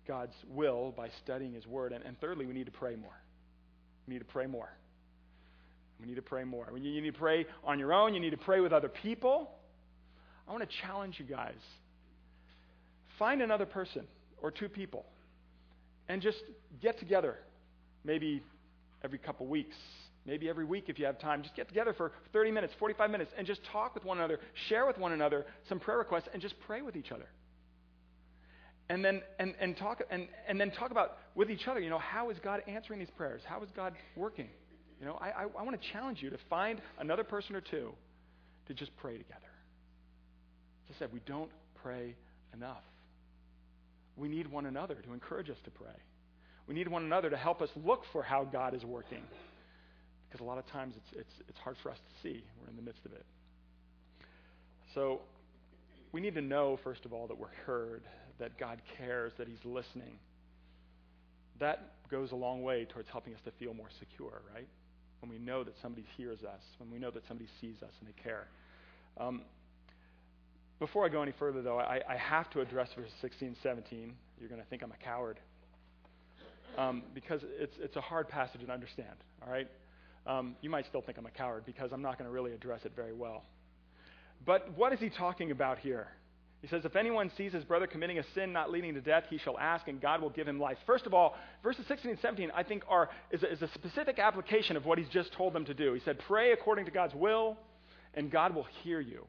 God's 0.07 0.33
will 0.47 0.93
by 0.95 1.09
studying 1.23 1.53
His 1.53 1.67
Word. 1.67 1.91
And, 1.91 2.03
and 2.03 2.19
thirdly, 2.19 2.45
we 2.45 2.53
need 2.53 2.65
to 2.65 2.71
pray 2.71 2.95
more. 2.95 3.19
We 4.07 4.13
need 4.13 4.19
to 4.19 4.25
pray 4.25 4.47
more. 4.47 4.69
We 5.99 6.07
need 6.07 6.15
to 6.15 6.21
pray 6.21 6.43
more. 6.43 6.69
You 6.75 7.01
need 7.01 7.13
to 7.13 7.19
pray 7.19 7.45
on 7.63 7.79
your 7.79 7.93
own, 7.93 8.13
you 8.13 8.19
need 8.19 8.29
to 8.31 8.37
pray 8.37 8.59
with 8.61 8.71
other 8.71 8.89
people. 8.89 9.51
I 10.47 10.51
want 10.51 10.67
to 10.67 10.75
challenge 10.81 11.15
you 11.19 11.25
guys. 11.25 11.59
Find 13.17 13.41
another 13.41 13.65
person 13.65 14.07
or 14.41 14.49
two 14.49 14.69
people 14.69 15.05
and 16.07 16.21
just 16.21 16.37
get 16.81 16.97
together, 16.99 17.35
maybe 18.03 18.41
every 19.03 19.19
couple 19.19 19.45
weeks, 19.45 19.75
maybe 20.25 20.49
every 20.49 20.65
week 20.65 20.85
if 20.87 20.97
you 20.97 21.05
have 21.05 21.19
time. 21.19 21.43
Just 21.43 21.55
get 21.55 21.67
together 21.67 21.93
for 21.93 22.13
30 22.33 22.51
minutes, 22.51 22.73
45 22.79 23.11
minutes, 23.11 23.31
and 23.37 23.45
just 23.45 23.61
talk 23.71 23.93
with 23.93 24.05
one 24.05 24.17
another, 24.17 24.39
share 24.69 24.85
with 24.87 24.97
one 24.97 25.11
another 25.11 25.45
some 25.67 25.79
prayer 25.79 25.97
requests, 25.97 26.29
and 26.33 26.41
just 26.41 26.55
pray 26.65 26.81
with 26.81 26.95
each 26.95 27.11
other 27.11 27.27
and 28.89 29.05
then 29.05 29.21
and, 29.37 29.53
and 29.59 29.77
talk 29.77 30.01
and, 30.09 30.27
and 30.47 30.59
then 30.59 30.71
talk 30.71 30.91
about 30.91 31.17
with 31.35 31.49
each 31.49 31.67
other 31.67 31.79
you 31.79 31.89
know 31.89 31.99
how 31.99 32.29
is 32.29 32.37
god 32.43 32.61
answering 32.67 32.99
these 32.99 33.09
prayers 33.15 33.41
how 33.45 33.61
is 33.61 33.69
god 33.75 33.93
working 34.15 34.49
you 34.99 35.05
know 35.05 35.17
i, 35.21 35.29
I, 35.29 35.43
I 35.43 35.63
want 35.63 35.79
to 35.79 35.87
challenge 35.91 36.21
you 36.21 36.29
to 36.29 36.37
find 36.49 36.81
another 36.99 37.23
person 37.23 37.55
or 37.55 37.61
two 37.61 37.93
to 38.67 38.73
just 38.73 38.95
pray 38.97 39.17
together. 39.17 39.51
As 40.89 40.95
i 40.95 40.99
said 40.99 41.09
we 41.13 41.21
don't 41.25 41.51
pray 41.81 42.15
enough. 42.53 42.83
We 44.15 44.27
need 44.27 44.51
one 44.51 44.65
another 44.65 44.95
to 44.95 45.13
encourage 45.13 45.49
us 45.49 45.57
to 45.65 45.71
pray. 45.71 45.95
We 46.67 46.75
need 46.75 46.87
one 46.87 47.03
another 47.03 47.29
to 47.29 47.37
help 47.37 47.61
us 47.61 47.69
look 47.75 48.03
for 48.11 48.21
how 48.21 48.43
god 48.43 48.73
is 48.73 48.83
working. 48.83 49.23
Because 50.29 50.41
a 50.41 50.47
lot 50.47 50.59
of 50.59 50.67
times 50.67 50.93
it's, 50.95 51.19
it's, 51.21 51.49
it's 51.49 51.57
hard 51.59 51.77
for 51.81 51.89
us 51.89 51.97
to 51.97 52.21
see. 52.21 52.43
We're 52.61 52.69
in 52.69 52.75
the 52.75 52.83
midst 52.83 53.03
of 53.05 53.13
it. 53.13 53.25
So 54.93 55.21
we 56.11 56.21
need 56.21 56.35
to 56.35 56.41
know 56.41 56.79
first 56.83 57.05
of 57.05 57.13
all 57.13 57.27
that 57.27 57.37
we're 57.37 57.47
heard 57.65 58.03
that 58.39 58.57
God 58.57 58.81
cares, 58.97 59.33
that 59.37 59.47
He's 59.47 59.63
listening. 59.63 60.19
That 61.59 61.93
goes 62.09 62.31
a 62.31 62.35
long 62.35 62.63
way 62.63 62.85
towards 62.85 63.09
helping 63.09 63.33
us 63.33 63.39
to 63.45 63.51
feel 63.59 63.73
more 63.73 63.89
secure, 63.99 64.41
right? 64.53 64.67
When 65.21 65.29
we 65.29 65.37
know 65.37 65.63
that 65.63 65.73
somebody 65.81 66.05
hears 66.17 66.43
us, 66.43 66.61
when 66.77 66.89
we 66.91 66.97
know 66.97 67.11
that 67.11 67.23
somebody 67.27 67.49
sees 67.59 67.75
us 67.83 67.91
and 67.99 68.07
they 68.07 68.21
care. 68.21 68.47
Um, 69.17 69.41
before 70.79 71.05
I 71.05 71.09
go 71.09 71.21
any 71.21 71.33
further, 71.37 71.61
though, 71.61 71.77
I, 71.77 72.01
I, 72.07 72.15
have 72.15 72.49
to 72.51 72.61
address 72.61 72.87
verses 72.95 73.11
16 73.19 73.57
17. 73.61 74.13
You're 74.39 74.47
going 74.47 74.61
to 74.61 74.67
think 74.67 74.81
I'm 74.81 74.93
a 74.93 75.03
coward. 75.03 75.39
Um, 76.77 77.03
because 77.13 77.41
it's, 77.59 77.75
it's 77.79 77.97
a 77.97 78.01
hard 78.01 78.29
passage 78.29 78.61
to 78.65 78.71
understand, 78.71 79.15
all 79.45 79.51
right? 79.51 79.67
Um, 80.25 80.55
you 80.61 80.69
might 80.69 80.85
still 80.85 81.01
think 81.01 81.17
I'm 81.17 81.25
a 81.25 81.31
coward 81.31 81.63
because 81.65 81.91
I'm 81.91 82.01
not 82.01 82.17
going 82.17 82.29
to 82.29 82.33
really 82.33 82.53
address 82.53 82.81
it 82.85 82.93
very 82.95 83.11
well. 83.11 83.43
But 84.45 84.77
what 84.77 84.93
is 84.93 84.99
he 84.99 85.09
talking 85.09 85.51
about 85.51 85.79
here? 85.79 86.07
He 86.61 86.67
says, 86.67 86.83
If 86.85 86.95
anyone 86.95 87.31
sees 87.37 87.53
his 87.53 87.63
brother 87.63 87.87
committing 87.87 88.19
a 88.19 88.23
sin 88.33 88.51
not 88.51 88.71
leading 88.71 88.93
to 88.95 89.01
death, 89.01 89.25
he 89.29 89.37
shall 89.37 89.57
ask, 89.57 89.87
and 89.87 90.01
God 90.01 90.21
will 90.21 90.29
give 90.29 90.47
him 90.47 90.59
life. 90.59 90.77
First 90.85 91.05
of 91.05 91.13
all, 91.13 91.35
verses 91.63 91.85
16 91.87 92.11
and 92.11 92.19
17, 92.19 92.51
I 92.53 92.63
think, 92.63 92.83
are, 92.89 93.09
is, 93.31 93.43
a, 93.43 93.51
is 93.51 93.61
a 93.61 93.69
specific 93.73 94.19
application 94.19 94.75
of 94.75 94.85
what 94.85 94.97
he's 94.97 95.09
just 95.09 95.31
told 95.33 95.53
them 95.53 95.65
to 95.65 95.73
do. 95.73 95.93
He 95.93 96.01
said, 96.01 96.19
Pray 96.27 96.51
according 96.51 96.85
to 96.85 96.91
God's 96.91 97.15
will, 97.15 97.57
and 98.13 98.29
God 98.29 98.53
will 98.53 98.67
hear 98.83 98.99
you. 98.99 99.25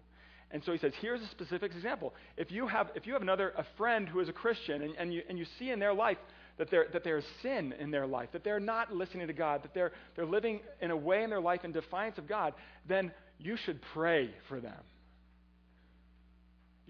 And 0.52 0.64
so 0.64 0.72
he 0.72 0.78
says, 0.78 0.92
here's 1.00 1.20
a 1.20 1.28
specific 1.28 1.72
example. 1.74 2.12
If 2.36 2.50
you 2.50 2.66
have, 2.66 2.90
if 2.96 3.06
you 3.06 3.12
have 3.12 3.22
another 3.22 3.52
a 3.56 3.64
friend 3.76 4.08
who 4.08 4.18
is 4.20 4.28
a 4.28 4.32
Christian 4.32 4.82
and, 4.82 4.94
and, 4.98 5.14
you, 5.14 5.22
and 5.28 5.38
you 5.38 5.46
see 5.58 5.70
in 5.70 5.78
their 5.78 5.94
life 5.94 6.18
that, 6.58 6.70
there, 6.70 6.86
that 6.92 7.04
there's 7.04 7.24
sin 7.40 7.72
in 7.78 7.92
their 7.92 8.06
life, 8.06 8.30
that 8.32 8.42
they're 8.42 8.58
not 8.58 8.92
listening 8.92 9.28
to 9.28 9.32
God, 9.32 9.62
that 9.62 9.74
they're, 9.74 9.92
they're 10.16 10.26
living 10.26 10.60
in 10.80 10.90
a 10.90 10.96
way 10.96 11.22
in 11.22 11.30
their 11.30 11.40
life 11.40 11.64
in 11.64 11.70
defiance 11.70 12.18
of 12.18 12.26
God, 12.26 12.54
then 12.88 13.12
you 13.38 13.56
should 13.56 13.80
pray 13.94 14.30
for 14.48 14.60
them. 14.60 14.74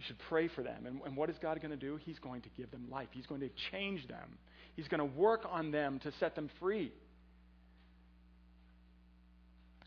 You 0.00 0.06
should 0.06 0.18
pray 0.30 0.48
for 0.48 0.62
them. 0.62 0.86
And, 0.86 0.98
and 1.04 1.14
what 1.14 1.28
is 1.28 1.36
God 1.42 1.60
going 1.60 1.72
to 1.72 1.76
do? 1.76 2.00
He's 2.06 2.18
going 2.20 2.40
to 2.40 2.48
give 2.56 2.70
them 2.70 2.86
life. 2.90 3.08
He's 3.10 3.26
going 3.26 3.42
to 3.42 3.50
change 3.70 4.08
them. 4.08 4.38
He's 4.74 4.88
going 4.88 5.00
to 5.00 5.18
work 5.18 5.42
on 5.46 5.72
them 5.72 5.98
to 6.04 6.12
set 6.18 6.34
them 6.34 6.48
free. 6.58 6.90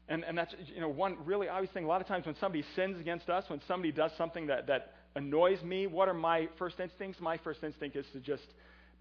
And, 0.07 0.23
and 0.23 0.37
that's 0.37 0.53
you 0.71 0.81
know 0.81 0.89
one 0.89 1.17
really 1.25 1.49
obvious 1.49 1.73
thing. 1.73 1.85
A 1.85 1.87
lot 1.87 1.99
of 1.99 2.05
times 2.05 2.27
when 2.27 2.35
somebody 2.39 2.63
sins 2.75 2.99
against 2.99 3.27
us, 3.27 3.45
when 3.47 3.59
somebody 3.67 3.91
does 3.91 4.11
something 4.15 4.45
that, 4.47 4.67
that 4.67 4.93
annoys 5.15 5.63
me, 5.63 5.87
what 5.87 6.07
are 6.07 6.13
my 6.13 6.47
first 6.59 6.79
instincts? 6.79 7.19
My 7.19 7.37
first 7.37 7.63
instinct 7.63 7.95
is 7.95 8.05
to 8.13 8.19
just 8.19 8.45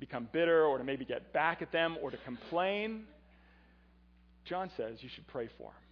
become 0.00 0.30
bitter 0.32 0.64
or 0.64 0.78
to 0.78 0.84
maybe 0.84 1.04
get 1.04 1.34
back 1.34 1.60
at 1.60 1.72
them 1.72 1.98
or 2.00 2.10
to 2.10 2.16
complain. 2.24 3.04
John 4.46 4.70
says 4.78 4.96
you 5.02 5.10
should 5.14 5.26
pray 5.26 5.50
for 5.58 5.64
them. 5.64 5.82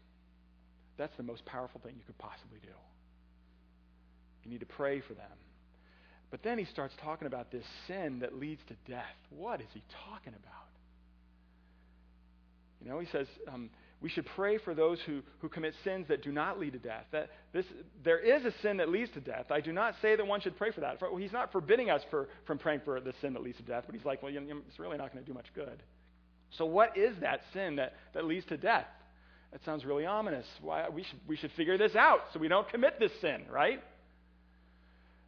That's 0.97 1.17
the 1.19 1.25
most 1.25 1.45
powerful 1.45 1.79
thing 1.85 1.97
you 1.99 2.05
could 2.07 2.17
possibly 2.17 2.59
do. 2.63 2.73
You 4.45 4.51
need 4.51 4.61
to 4.61 4.67
pray 4.67 5.01
for 5.01 5.15
them. 5.15 5.27
But 6.31 6.43
then 6.43 6.59
he 6.59 6.65
starts 6.67 6.95
talking 7.03 7.27
about 7.27 7.51
this 7.51 7.65
sin 7.87 8.21
that 8.21 8.35
leads 8.35 8.61
to 8.69 8.75
death. 8.91 9.05
What 9.31 9.61
is 9.61 9.67
he 9.75 9.83
talking 10.09 10.33
about? 10.33 10.69
You 12.83 12.91
know, 12.91 13.01
he 13.01 13.07
says 13.11 13.27
um, 13.53 13.69
we 14.01 14.09
should 14.09 14.27
pray 14.35 14.57
for 14.59 14.75
those 14.75 14.99
who, 15.05 15.21
who 15.41 15.49
commit 15.49 15.75
sins 15.85 16.07
that 16.09 16.23
do 16.23 16.33
not 16.33 16.59
lead 16.59 16.73
to 16.73 16.79
death. 16.79 17.05
That 17.13 17.31
this, 17.53 17.67
there 18.03 18.19
is 18.19 18.45
a 18.45 18.53
sin 18.63 18.79
that 18.79 18.89
leads 18.89 19.11
to 19.13 19.21
death. 19.21 19.47
I 19.51 19.61
do 19.61 19.73
not 19.73 19.95
say 20.01 20.17
that 20.17 20.27
one 20.27 20.41
should 20.41 20.57
pray 20.57 20.71
for 20.71 20.81
that. 20.81 20.99
For, 20.99 21.19
he's 21.19 21.33
not 21.33 21.53
forbidding 21.53 21.91
us 21.91 22.01
for, 22.11 22.29
from 22.47 22.59
praying 22.59 22.81
for 22.85 22.99
the 23.01 23.13
sin 23.21 23.35
that 23.35 23.43
leads 23.43 23.59
to 23.59 23.63
death, 23.65 23.85
but 23.87 23.95
he's 23.95 24.05
like, 24.05 24.23
well, 24.23 24.33
you 24.33 24.41
know, 24.41 24.57
it's 24.69 24.79
really 24.79 24.97
not 24.97 25.13
going 25.13 25.23
to 25.23 25.31
do 25.31 25.35
much 25.35 25.47
good. 25.55 25.83
So, 26.57 26.65
what 26.65 26.97
is 26.97 27.15
that 27.21 27.43
sin 27.53 27.77
that, 27.77 27.93
that 28.15 28.25
leads 28.25 28.47
to 28.47 28.57
death? 28.57 28.87
That 29.53 29.65
sounds 29.65 29.85
really 29.85 30.07
ominous. 30.07 30.47
Why, 30.63 30.89
we, 30.89 31.03
should, 31.03 31.21
we 31.29 31.37
should 31.37 31.51
figure 31.53 31.77
this 31.77 31.95
out 31.95 32.21
so 32.33 32.39
we 32.39 32.49
don't 32.49 32.69
commit 32.69 32.99
this 32.99 33.13
sin, 33.21 33.45
right? 33.51 33.83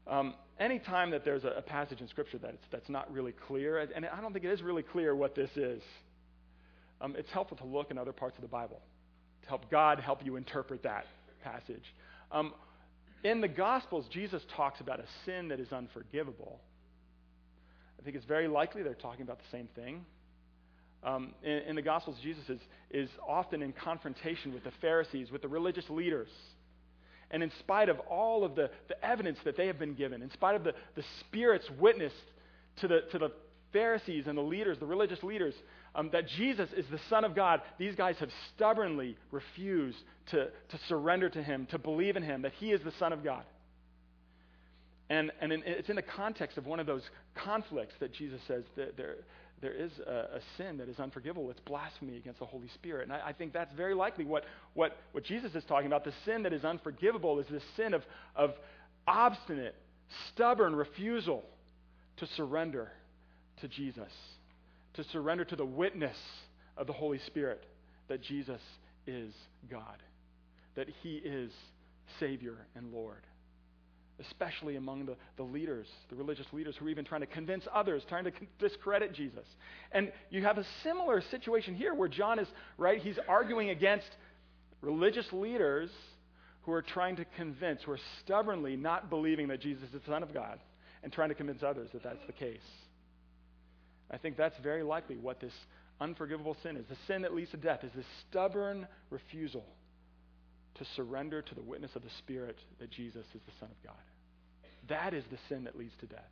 Um, 0.07 0.35
anytime 0.59 1.11
that 1.11 1.25
there's 1.25 1.45
a, 1.45 1.49
a 1.49 1.63
passage 1.63 2.01
in 2.01 2.09
Scripture 2.09 2.39
that 2.39 2.57
that's 2.71 2.89
not 2.89 3.13
really 3.13 3.33
clear, 3.47 3.79
and 3.79 4.07
I 4.07 4.21
don't 4.21 4.33
think 4.33 4.45
it 4.45 4.51
is 4.51 4.63
really 4.63 4.83
clear 4.83 5.15
what 5.15 5.35
this 5.35 5.51
is, 5.57 5.83
um, 7.01 7.15
it's 7.19 7.31
helpful 7.31 7.57
to 7.59 7.65
look 7.65 7.91
in 7.91 7.99
other 7.99 8.13
parts 8.13 8.37
of 8.37 8.43
the 8.43 8.49
Bible 8.49 8.81
to 9.43 9.49
help 9.49 9.71
God 9.71 10.01
help 10.01 10.25
you 10.25 10.37
interpret 10.37 10.83
that 10.85 11.05
passage. 11.43 11.83
Um, 12.31 12.53
in 13.25 13.41
the 13.41 13.49
Gospels, 13.49 14.07
Jesus 14.11 14.43
talks 14.57 14.81
about 14.81 15.01
a 15.01 15.05
sin 15.25 15.49
that 15.49 15.61
is 15.61 15.73
unforgivable. 15.73 16.61
I 18.01 18.05
think 18.05 18.17
it's 18.17 18.25
very 18.27 18.49
likely 18.49 18.83
they're 18.83 18.95
talking 18.95 19.23
about 19.23 19.39
the 19.39 19.57
same 19.57 19.69
thing. 19.75 20.05
Um, 21.05 21.35
in, 21.43 21.59
in, 21.69 21.77
the 21.77 21.83
Gospels, 21.83 22.17
Jesus 22.23 22.49
is, 22.49 22.61
is 22.91 23.09
often 23.27 23.63
in 23.63 23.73
confrontation 23.73 24.55
with 24.55 24.65
the 24.65 24.73
Pharisees, 24.81 25.31
with 25.33 25.43
the 25.43 25.49
religious 25.49 25.89
leaders. 25.89 26.29
And 27.33 27.43
in 27.43 27.51
spite 27.61 27.89
of 27.89 27.99
all 28.01 28.45
of 28.45 28.55
the, 28.55 28.71
the 28.89 29.05
evidence 29.05 29.39
that 29.45 29.57
they 29.57 29.67
have 29.67 29.79
been 29.79 29.95
given, 29.95 30.23
in 30.23 30.31
spite 30.33 30.55
of 30.55 30.65
the, 30.65 30.75
the 30.95 31.05
Spirit's 31.21 31.69
witness 31.81 32.13
to 32.81 32.89
the, 32.89 33.01
to 33.11 33.19
the 33.19 33.33
Pharisees 33.73 34.27
and 34.27 34.37
the 34.37 34.43
leaders, 34.43 34.79
the 34.79 34.87
religious 34.87 35.23
leaders, 35.23 35.55
um, 35.95 36.11
that 36.13 36.29
Jesus 36.29 36.69
is 36.77 36.85
the 36.91 37.01
Son 37.09 37.25
of 37.25 37.35
God, 37.35 37.63
these 37.79 37.95
guys 37.95 38.17
have 38.21 38.31
stubbornly 38.55 39.17
refused 39.31 39.99
to, 40.31 40.47
to 40.47 40.79
surrender 40.89 41.29
to 41.31 41.43
Him, 41.43 41.67
to 41.71 41.79
believe 41.79 42.17
in 42.17 42.23
Him, 42.23 42.43
that 42.43 42.53
He 42.59 42.71
is 42.71 42.83
the 42.83 42.93
Son 42.99 43.13
of 43.13 43.25
God. 43.25 43.45
And, 45.11 45.31
and 45.41 45.53
in, 45.53 45.63
it's 45.67 45.91
in 45.91 45.97
the 45.97 46.03
context 46.03 46.57
of 46.57 46.67
one 46.67 46.81
of 46.81 46.87
those 46.87 47.03
conflicts 47.35 47.95
that 48.01 48.15
Jesus 48.15 48.41
says 48.47 48.65
that 48.77 48.97
there 49.63 49.73
is 49.73 49.93
a, 50.05 50.11
a, 50.11 50.41
sin 50.57 50.77
that 50.79 50.89
is 50.89 50.99
unforgivable. 50.99 51.49
It's 51.51 51.61
blasphemy 51.61 52.17
against 52.17 52.41
the 52.41 52.47
Holy 52.47 52.69
Spirit. 52.75 53.05
And 53.05 53.13
I, 53.13 53.29
I, 53.29 53.33
think 53.33 53.53
that's 53.53 53.73
very 53.75 53.95
likely 53.95 54.25
what, 54.25 54.45
what, 54.75 54.97
what 55.13 55.25
Jesus 55.25 55.55
is 55.55 55.63
talking 55.65 55.87
about. 55.87 56.05
The 56.05 56.13
sin 56.25 56.43
that 56.43 56.53
is 56.53 56.65
unforgivable 56.65 57.39
is 57.39 57.47
this 57.49 57.63
sin 57.77 57.95
of, 57.95 58.03
of 58.35 58.51
obstinate, 59.07 59.77
stubborn 60.33 60.75
refusal 60.75 61.45
to 62.17 62.27
surrender 62.37 62.91
to 63.61 63.69
Jesus, 63.69 64.13
to 64.95 65.05
surrender 65.05 65.45
to 65.45 65.55
the 65.55 65.65
witness 65.65 66.17
of 66.77 66.89
the 66.89 66.93
Holy 66.93 67.21
Spirit 67.27 67.65
that 68.09 68.21
Jesus 68.21 68.61
is 69.07 69.33
God, 69.71 70.03
that 70.75 70.89
He 71.03 71.15
is 71.17 71.53
Savior 72.19 72.67
and 72.75 72.93
Lord 72.93 73.23
especially 74.21 74.77
among 74.77 75.07
the, 75.07 75.17
the 75.37 75.43
leaders, 75.43 75.87
the 76.11 76.17
religious 76.17 76.47
leaders 76.53 76.77
who 76.79 76.87
are 76.87 76.91
even 76.91 77.05
trying 77.05 77.23
to 77.23 77.27
convince 77.27 77.65
others, 77.73 78.03
trying 78.09 78.25
to 78.25 78.33
discredit 78.59 79.15
Jesus. 79.15 79.45
And 79.91 80.13
you 80.31 80.43
have 80.43 80.59
a 80.59 80.67
similar 80.83 81.23
situation 81.31 81.75
here 81.75 81.95
where 81.95 82.09
John 82.09 82.39
is, 82.39 82.49
right, 82.79 83.01
he's 83.01 83.19
arguing 83.29 83.71
against 83.71 84.09
religious 84.81 85.27
leaders 85.33 85.91
who 86.63 86.73
are 86.73 86.83
trying 86.83 87.17
to 87.17 87.25
convince, 87.37 87.83
who 87.83 87.93
are 87.93 88.01
stubbornly 88.23 88.77
not 88.77 89.11
believing 89.11 89.49
that 89.49 89.61
Jesus 89.61 89.85
is 89.85 89.93
the 89.93 90.01
Son 90.07 90.23
of 90.23 90.33
God 90.33 90.59
and 91.03 91.13
trying 91.13 91.31
to 91.31 91.35
convince 91.35 91.63
others 91.63 91.89
that 91.93 92.03
that's 92.03 92.25
the 92.27 92.33
case. 92.33 92.61
I 94.11 94.19
think 94.19 94.37
that's 94.37 94.57
very 94.63 94.83
likely 94.83 95.17
what 95.17 95.41
this 95.41 95.53
unforgivable 96.01 96.57
sin 96.63 96.77
is. 96.77 96.85
The 96.89 96.97
sin 97.07 97.23
that 97.23 97.35
leads 97.35 97.51
to 97.53 97.57
death 97.57 97.83
is 97.83 97.91
this 97.97 98.07
stubborn 98.29 98.87
refusal 99.11 99.65
to 100.77 100.85
surrender 100.97 101.43
to 101.43 101.55
the 101.55 101.63
witness 101.63 101.91
of 101.95 102.03
the 102.03 102.11
Spirit 102.19 102.57
that 102.81 102.91
Jesus 102.91 103.25
is 103.35 103.41
the 103.47 103.53
Son 103.61 103.69
of 103.71 103.83
God. 103.85 104.03
That 104.89 105.15
is 105.15 105.25
the 105.31 105.39
sin 105.49 105.65
that 105.65 105.77
leads 105.77 105.93
to 106.01 106.07
death. 106.07 106.31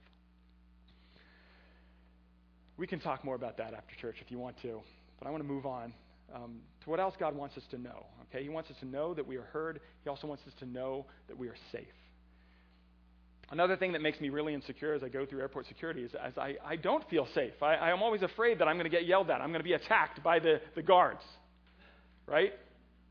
We 2.76 2.86
can 2.86 3.00
talk 3.00 3.24
more 3.24 3.34
about 3.34 3.58
that 3.58 3.74
after 3.74 3.94
church 4.00 4.16
if 4.20 4.30
you 4.30 4.38
want 4.38 4.56
to, 4.62 4.80
but 5.18 5.28
I 5.28 5.30
want 5.30 5.42
to 5.42 5.48
move 5.48 5.66
on 5.66 5.92
um, 6.34 6.60
to 6.84 6.90
what 6.90 7.00
else 7.00 7.14
God 7.18 7.36
wants 7.36 7.56
us 7.56 7.62
to 7.72 7.78
know. 7.78 8.06
Okay, 8.28 8.42
He 8.42 8.48
wants 8.48 8.70
us 8.70 8.76
to 8.80 8.86
know 8.86 9.12
that 9.14 9.26
we 9.26 9.36
are 9.36 9.42
heard. 9.52 9.80
He 10.02 10.08
also 10.08 10.26
wants 10.26 10.42
us 10.46 10.54
to 10.60 10.66
know 10.66 11.06
that 11.28 11.36
we 11.36 11.48
are 11.48 11.56
safe. 11.72 11.84
Another 13.50 13.76
thing 13.76 13.92
that 13.92 14.02
makes 14.02 14.20
me 14.20 14.28
really 14.28 14.54
insecure 14.54 14.94
as 14.94 15.02
I 15.02 15.08
go 15.08 15.26
through 15.26 15.40
airport 15.40 15.66
security 15.66 16.02
is 16.02 16.12
as 16.14 16.38
I, 16.38 16.54
I 16.64 16.76
don't 16.76 17.08
feel 17.10 17.26
safe. 17.34 17.60
I, 17.60 17.74
I 17.74 17.90
am 17.90 18.00
always 18.00 18.22
afraid 18.22 18.60
that 18.60 18.68
I'm 18.68 18.76
going 18.76 18.88
to 18.88 18.96
get 18.96 19.06
yelled 19.06 19.28
at. 19.28 19.40
I'm 19.40 19.48
going 19.48 19.60
to 19.60 19.64
be 19.64 19.72
attacked 19.72 20.22
by 20.22 20.38
the, 20.38 20.60
the 20.76 20.82
guards. 20.82 21.22
Right? 22.26 22.52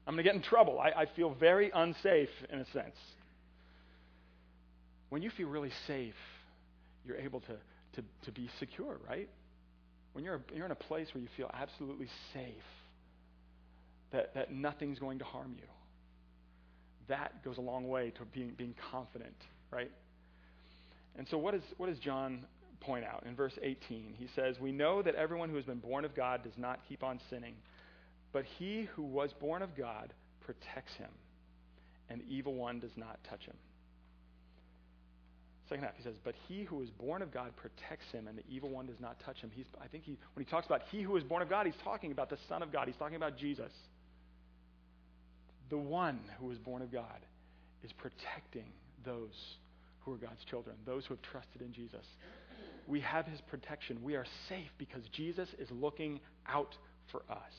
I'm 0.10 0.16
going 0.16 0.26
to 0.26 0.30
get 0.32 0.36
in 0.36 0.42
trouble. 0.42 0.80
I, 0.80 1.04
I 1.04 1.06
feel 1.16 1.36
very 1.40 1.70
unsafe 1.72 2.32
in 2.52 2.58
a 2.58 2.66
sense. 2.74 2.96
When 5.10 5.22
you 5.22 5.30
feel 5.30 5.50
really 5.50 5.70
safe, 5.86 6.16
you're 7.06 7.18
able 7.18 7.42
to, 7.42 7.54
to, 7.94 8.04
to 8.26 8.32
be 8.32 8.50
secure, 8.58 8.98
right? 9.08 9.30
When 10.14 10.26
you're, 10.26 10.42
you're 10.52 10.66
in 10.66 10.72
a 10.72 10.76
place 10.76 11.10
where 11.14 11.22
you 11.22 11.30
feel 11.38 11.52
absolutely 11.54 12.08
safe, 12.34 12.56
that, 14.12 14.34
that 14.34 14.52
nothing's 14.52 14.98
going 14.98 15.20
to 15.20 15.26
harm 15.26 15.54
you, 15.56 15.68
that 17.08 17.44
goes 17.46 17.60
a 17.60 17.62
long 17.62 17.88
way 17.88 18.12
to 18.18 18.26
being, 18.34 18.54
being 18.58 18.74
confident, 18.92 19.36
right? 19.70 19.92
And 21.20 21.28
so, 21.30 21.38
what, 21.38 21.54
is, 21.54 21.62
what 21.78 21.88
does 21.88 22.00
John 22.00 22.46
point 22.80 23.06
out 23.06 23.26
in 23.28 23.36
verse 23.36 23.60
18? 23.62 24.16
He 24.18 24.28
says, 24.36 24.56
We 24.60 24.72
know 24.72 25.04
that 25.04 25.14
everyone 25.14 25.50
who 25.50 25.56
has 25.58 25.66
been 25.66 25.78
born 25.78 26.04
of 26.04 26.16
God 26.16 26.42
does 26.42 26.58
not 26.58 26.80
keep 26.90 27.04
on 27.04 27.20
sinning, 27.30 27.54
but 28.32 28.46
he 28.58 28.88
who 28.96 29.04
was 29.04 29.32
born 29.34 29.62
of 29.62 29.76
God 29.76 30.14
protects 30.42 30.94
him, 30.94 31.10
and 32.10 32.22
the 32.22 32.26
evil 32.26 32.54
one 32.54 32.80
does 32.80 32.96
not 32.96 33.20
touch 33.30 33.46
him. 33.46 33.56
Second 35.70 35.84
half, 35.84 35.96
he 35.96 36.04
says, 36.04 36.16
But 36.24 36.34
he 36.48 36.64
who 36.64 36.82
is 36.82 36.90
born 36.90 37.22
of 37.22 37.32
God 37.32 37.56
protects 37.56 38.12
him, 38.12 38.28
and 38.28 38.38
the 38.38 38.44
evil 38.50 38.70
one 38.70 38.88
does 38.88 39.00
not 39.00 39.20
touch 39.24 39.38
him. 39.38 39.52
He's, 39.54 39.68
I 39.80 39.88
think 39.88 40.04
he, 40.04 40.18
when 40.34 40.44
he 40.44 40.50
talks 40.50 40.66
about 40.66 40.82
he 40.92 41.04
who 41.04 41.16
is 41.16 41.24
born 41.24 41.44
of 41.44 41.50
God, 41.50 41.68
he's 41.68 41.76
talking 41.84 42.12
about 42.12 42.30
the 42.30 42.40
Son 42.48 42.64
of 42.64 42.72
God. 42.72 42.88
He's 42.88 42.98
talking 42.98 43.16
about 43.16 43.38
Jesus. 43.38 43.72
The 45.70 45.78
one 45.78 46.20
who 46.40 46.50
is 46.52 46.58
born 46.58 46.82
of 46.82 46.92
God 46.92 47.26
is 47.84 47.92
protecting 47.94 48.66
those 49.06 49.36
who 50.02 50.14
are 50.14 50.18
God's 50.18 50.44
children, 50.50 50.76
those 50.86 51.06
who 51.06 51.14
have 51.14 51.22
trusted 51.22 51.62
in 51.62 51.72
Jesus. 51.72 52.06
We 52.88 53.02
have 53.02 53.28
his 53.28 53.40
protection. 53.42 54.00
We 54.02 54.16
are 54.16 54.26
safe 54.48 54.72
because 54.80 55.04
Jesus 55.12 55.48
is 55.60 55.70
looking 55.70 56.20
out 56.48 56.76
for 57.12 57.22
us. 57.30 57.54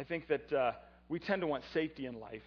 I 0.00 0.04
think 0.04 0.28
that 0.28 0.50
uh, 0.50 0.72
we 1.10 1.18
tend 1.18 1.42
to 1.42 1.46
want 1.46 1.62
safety 1.74 2.06
in 2.06 2.18
life 2.18 2.40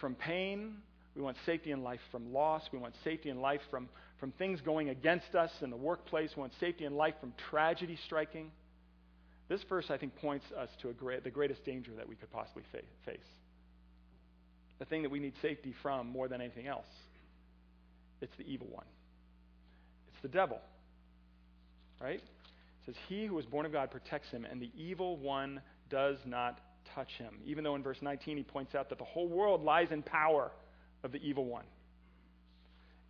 from 0.00 0.14
pain. 0.14 0.76
We 1.16 1.20
want 1.20 1.36
safety 1.44 1.72
in 1.72 1.82
life 1.82 1.98
from 2.12 2.32
loss. 2.32 2.62
We 2.72 2.78
want 2.78 2.94
safety 3.02 3.30
in 3.30 3.40
life 3.40 3.60
from, 3.68 3.88
from 4.20 4.30
things 4.30 4.60
going 4.60 4.88
against 4.88 5.34
us 5.34 5.50
in 5.60 5.70
the 5.70 5.76
workplace. 5.76 6.30
We 6.36 6.40
want 6.40 6.52
safety 6.60 6.84
in 6.84 6.94
life 6.94 7.14
from 7.20 7.32
tragedy 7.50 7.98
striking. 8.06 8.52
This 9.48 9.60
verse, 9.68 9.86
I 9.90 9.98
think, 9.98 10.14
points 10.14 10.44
us 10.56 10.68
to 10.82 10.94
the 11.24 11.30
greatest 11.30 11.64
danger 11.64 11.90
that 11.96 12.08
we 12.08 12.14
could 12.14 12.30
possibly 12.30 12.62
fa- 12.70 12.78
face 13.04 13.18
the 14.78 14.84
thing 14.86 15.02
that 15.02 15.10
we 15.10 15.20
need 15.20 15.34
safety 15.42 15.74
from 15.80 16.08
more 16.08 16.26
than 16.26 16.40
anything 16.40 16.66
else. 16.66 16.86
It's 18.20 18.32
the 18.36 18.44
evil 18.44 18.68
one, 18.70 18.86
it's 20.12 20.22
the 20.22 20.28
devil. 20.28 20.60
Right? 22.00 22.20
It 22.20 22.86
says, 22.86 22.94
He 23.08 23.26
who 23.26 23.34
was 23.34 23.46
born 23.46 23.66
of 23.66 23.72
God 23.72 23.90
protects 23.90 24.30
him, 24.30 24.44
and 24.44 24.60
the 24.60 24.70
evil 24.76 25.16
one 25.16 25.60
does 25.92 26.16
not 26.24 26.58
touch 26.94 27.10
him. 27.18 27.34
Even 27.44 27.62
though 27.62 27.76
in 27.76 27.82
verse 27.82 27.98
19 28.00 28.36
he 28.36 28.42
points 28.42 28.74
out 28.74 28.88
that 28.88 28.98
the 28.98 29.04
whole 29.04 29.28
world 29.28 29.62
lies 29.62 29.88
in 29.92 30.02
power 30.02 30.50
of 31.04 31.12
the 31.12 31.18
evil 31.18 31.44
one. 31.44 31.64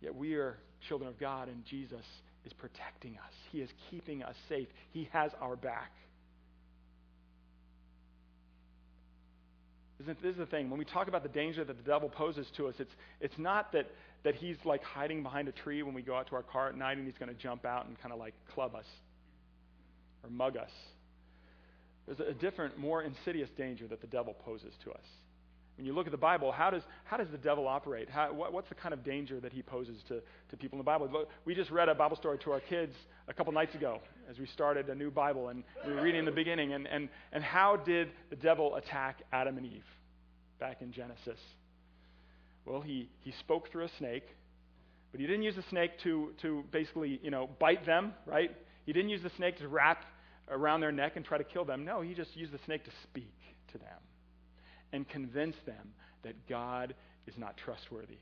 Yet 0.01 0.13
we 0.13 0.35
are 0.35 0.57
children 0.87 1.09
of 1.09 1.17
God, 1.17 1.47
and 1.47 1.63
Jesus 1.65 2.05
is 2.45 2.53
protecting 2.53 3.13
us. 3.13 3.33
He 3.51 3.61
is 3.61 3.69
keeping 3.89 4.21
us 4.21 4.35
safe. 4.49 4.67
He 4.91 5.09
has 5.13 5.31
our 5.41 5.55
back. 5.55 5.91
Isn't 10.01 10.21
This 10.21 10.31
is 10.31 10.37
the 10.37 10.45
thing. 10.45 10.69
When 10.69 10.77
we 10.77 10.83
talk 10.85 11.07
about 11.07 11.23
the 11.23 11.29
danger 11.29 11.63
that 11.63 11.77
the 11.77 11.89
devil 11.89 12.09
poses 12.09 12.45
to 12.57 12.67
us, 12.67 12.75
it's, 12.79 12.91
it's 13.21 13.37
not 13.37 13.71
that, 13.71 13.89
that 14.25 14.35
he's 14.35 14.57
like 14.65 14.83
hiding 14.83 15.23
behind 15.23 15.47
a 15.47 15.53
tree 15.53 15.81
when 15.83 15.93
we 15.93 16.01
go 16.01 16.15
out 16.15 16.27
to 16.27 16.35
our 16.35 16.43
car 16.43 16.67
at 16.67 16.77
night 16.77 16.97
and 16.97 17.05
he's 17.05 17.17
going 17.17 17.33
to 17.33 17.41
jump 17.41 17.63
out 17.63 17.85
and 17.85 17.97
kind 18.01 18.11
of 18.11 18.19
like 18.19 18.33
club 18.53 18.75
us 18.75 18.85
or 20.21 20.29
mug 20.29 20.57
us. 20.57 20.71
There's 22.05 22.19
a 22.19 22.33
different, 22.33 22.77
more 22.77 23.01
insidious 23.01 23.49
danger 23.57 23.87
that 23.87 24.01
the 24.01 24.07
devil 24.07 24.35
poses 24.45 24.73
to 24.83 24.91
us. 24.91 25.05
When 25.77 25.87
you 25.87 25.93
look 25.93 26.05
at 26.05 26.11
the 26.11 26.17
Bible, 26.17 26.51
how 26.51 26.69
does, 26.69 26.83
how 27.03 27.17
does 27.17 27.29
the 27.31 27.37
devil 27.37 27.67
operate? 27.67 28.07
How, 28.07 28.31
what, 28.31 28.53
what's 28.53 28.69
the 28.69 28.75
kind 28.75 28.93
of 28.93 29.03
danger 29.03 29.39
that 29.39 29.51
he 29.51 29.63
poses 29.63 29.97
to, 30.07 30.21
to 30.49 30.57
people 30.57 30.77
in 30.77 30.77
the 30.77 30.83
Bible? 30.83 31.25
We 31.45 31.55
just 31.55 31.71
read 31.71 31.89
a 31.89 31.95
Bible 31.95 32.15
story 32.15 32.37
to 32.43 32.51
our 32.51 32.59
kids 32.59 32.93
a 33.27 33.33
couple 33.33 33.53
nights 33.53 33.73
ago 33.73 33.99
as 34.29 34.37
we 34.37 34.45
started 34.45 34.89
a 34.89 34.95
new 34.95 35.09
Bible, 35.09 35.49
and 35.49 35.63
we 35.87 35.93
were 35.93 36.01
reading 36.01 36.19
in 36.19 36.25
the 36.25 36.31
beginning. 36.31 36.73
And, 36.73 36.87
and, 36.87 37.09
and 37.31 37.43
how 37.43 37.77
did 37.77 38.09
the 38.29 38.35
devil 38.35 38.75
attack 38.75 39.23
Adam 39.31 39.57
and 39.57 39.65
Eve 39.65 39.85
back 40.59 40.81
in 40.81 40.91
Genesis? 40.91 41.39
Well, 42.65 42.81
he, 42.81 43.09
he 43.21 43.33
spoke 43.39 43.71
through 43.71 43.85
a 43.85 43.91
snake, 43.97 44.27
but 45.11 45.19
he 45.19 45.25
didn't 45.25 45.43
use 45.43 45.55
the 45.55 45.65
snake 45.69 45.91
to, 46.03 46.33
to 46.43 46.63
basically, 46.71 47.19
you 47.23 47.31
know, 47.31 47.49
bite 47.59 47.85
them, 47.85 48.13
right? 48.27 48.51
He 48.85 48.93
didn't 48.93 49.09
use 49.09 49.23
the 49.23 49.31
snake 49.37 49.57
to 49.57 49.67
wrap 49.67 50.03
around 50.49 50.81
their 50.81 50.91
neck 50.91 51.13
and 51.15 51.25
try 51.25 51.37
to 51.37 51.43
kill 51.43 51.65
them. 51.65 51.85
No, 51.85 52.01
he 52.01 52.13
just 52.13 52.35
used 52.35 52.51
the 52.51 52.59
snake 52.65 52.83
to 52.85 52.91
speak 53.03 53.33
to 53.71 53.77
them 53.77 53.87
and 54.91 55.07
convince 55.07 55.55
them 55.65 55.93
that 56.23 56.47
God 56.47 56.93
is 57.27 57.33
not 57.37 57.57
trustworthy. 57.57 58.17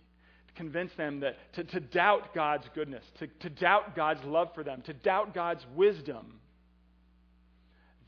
Convince 0.55 0.91
them 0.97 1.21
that 1.21 1.37
to, 1.53 1.63
to 1.63 1.79
doubt 1.79 2.33
God's 2.33 2.65
goodness, 2.75 3.03
to, 3.19 3.27
to 3.27 3.49
doubt 3.49 3.95
God's 3.95 4.23
love 4.25 4.49
for 4.53 4.63
them, 4.63 4.81
to 4.83 4.93
doubt 4.93 5.33
God's 5.33 5.65
wisdom. 5.75 6.39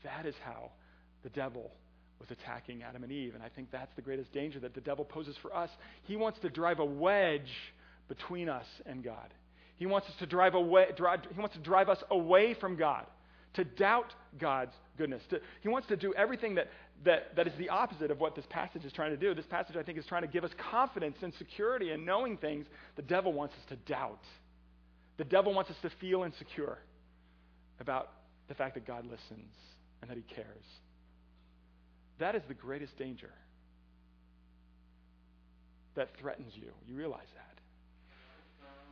That 0.02 0.26
is 0.26 0.34
how 0.44 0.70
the 1.22 1.30
devil 1.30 1.70
was 2.20 2.30
attacking 2.30 2.82
Adam 2.82 3.02
and 3.02 3.10
Eve. 3.10 3.34
And 3.34 3.42
I 3.42 3.48
think 3.48 3.70
that's 3.70 3.94
the 3.96 4.02
greatest 4.02 4.32
danger 4.32 4.60
that 4.60 4.74
the 4.74 4.80
devil 4.80 5.04
poses 5.04 5.36
for 5.40 5.54
us. 5.54 5.70
He 6.04 6.16
wants 6.16 6.38
to 6.40 6.50
drive 6.50 6.78
a 6.78 6.84
wedge 6.84 7.50
between 8.08 8.48
us 8.48 8.66
and 8.86 9.02
God. 9.02 9.32
He 9.76 9.86
wants 9.86 10.06
us 10.08 10.14
to 10.20 10.26
drive 10.26 10.54
away, 10.54 10.88
drive, 10.96 11.20
he 11.32 11.40
wants 11.40 11.56
to 11.56 11.62
drive 11.62 11.88
us 11.88 12.02
away 12.10 12.54
from 12.54 12.76
God, 12.76 13.06
to 13.54 13.64
doubt 13.64 14.14
God's 14.38 14.74
goodness. 14.98 15.22
To, 15.30 15.40
he 15.60 15.68
wants 15.68 15.88
to 15.88 15.96
do 15.96 16.12
everything 16.14 16.56
that, 16.56 16.68
that, 17.04 17.36
that 17.36 17.46
is 17.46 17.52
the 17.58 17.68
opposite 17.68 18.10
of 18.10 18.20
what 18.20 18.34
this 18.34 18.44
passage 18.50 18.84
is 18.84 18.92
trying 18.92 19.10
to 19.10 19.16
do. 19.16 19.34
This 19.34 19.46
passage, 19.46 19.76
I 19.76 19.82
think, 19.82 19.98
is 19.98 20.06
trying 20.06 20.22
to 20.22 20.28
give 20.28 20.44
us 20.44 20.50
confidence 20.70 21.16
and 21.22 21.32
security 21.34 21.92
in 21.92 22.04
knowing 22.04 22.36
things 22.36 22.66
the 22.96 23.02
devil 23.02 23.32
wants 23.32 23.54
us 23.54 23.62
to 23.68 23.76
doubt. 23.76 24.22
The 25.16 25.24
devil 25.24 25.54
wants 25.54 25.70
us 25.70 25.76
to 25.82 25.90
feel 26.00 26.24
insecure 26.24 26.78
about 27.80 28.10
the 28.48 28.54
fact 28.54 28.74
that 28.74 28.86
God 28.86 29.04
listens 29.04 29.52
and 30.02 30.10
that 30.10 30.16
he 30.16 30.22
cares. 30.22 30.64
That 32.18 32.34
is 32.34 32.42
the 32.48 32.54
greatest 32.54 32.96
danger 32.98 33.30
that 35.94 36.10
threatens 36.20 36.52
you. 36.54 36.68
You 36.86 36.96
realize 36.96 37.26
that. 37.34 37.60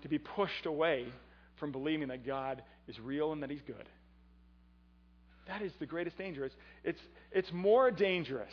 To 0.02 0.08
be 0.08 0.18
pushed 0.18 0.66
away 0.66 1.06
from 1.58 1.70
believing 1.72 2.08
that 2.08 2.26
God 2.26 2.62
is 2.88 2.98
real 2.98 3.32
and 3.32 3.42
that 3.42 3.50
he's 3.50 3.62
good. 3.66 3.88
That 5.46 5.62
is 5.62 5.72
the 5.80 5.86
greatest 5.86 6.16
danger. 6.18 6.44
It's, 6.44 6.54
it's, 6.84 7.00
it's 7.32 7.52
more 7.52 7.90
dangerous 7.90 8.52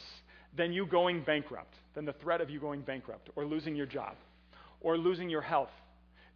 than 0.56 0.74
you 0.74 0.86
going 0.86 1.22
bankrupt, 1.22 1.76
than 1.94 2.06
the 2.06 2.14
threat 2.14 2.42
of 2.42 2.50
you 2.50 2.60
going 2.60 2.82
bankrupt, 2.82 3.30
or 3.36 3.46
losing 3.46 3.76
your 3.76 3.86
job, 3.86 4.16
or 4.82 4.98
losing 4.98 5.30
your 5.30 5.42
health. 5.42 5.70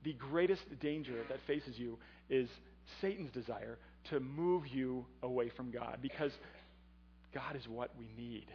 The 0.04 0.14
greatest 0.14 0.64
danger 0.80 1.24
that 1.30 1.40
faces 1.48 1.78
you 1.78 1.98
is 2.30 2.50
Satan's 3.02 3.32
desire 3.32 3.78
to 4.10 4.20
move 4.20 4.68
you 4.68 5.06
away 5.24 5.50
from 5.50 5.72
God 5.72 6.00
because 6.02 6.32
God 7.34 7.56
is 7.56 7.68
what 7.68 7.92
we 7.98 8.08
need. 8.22 8.46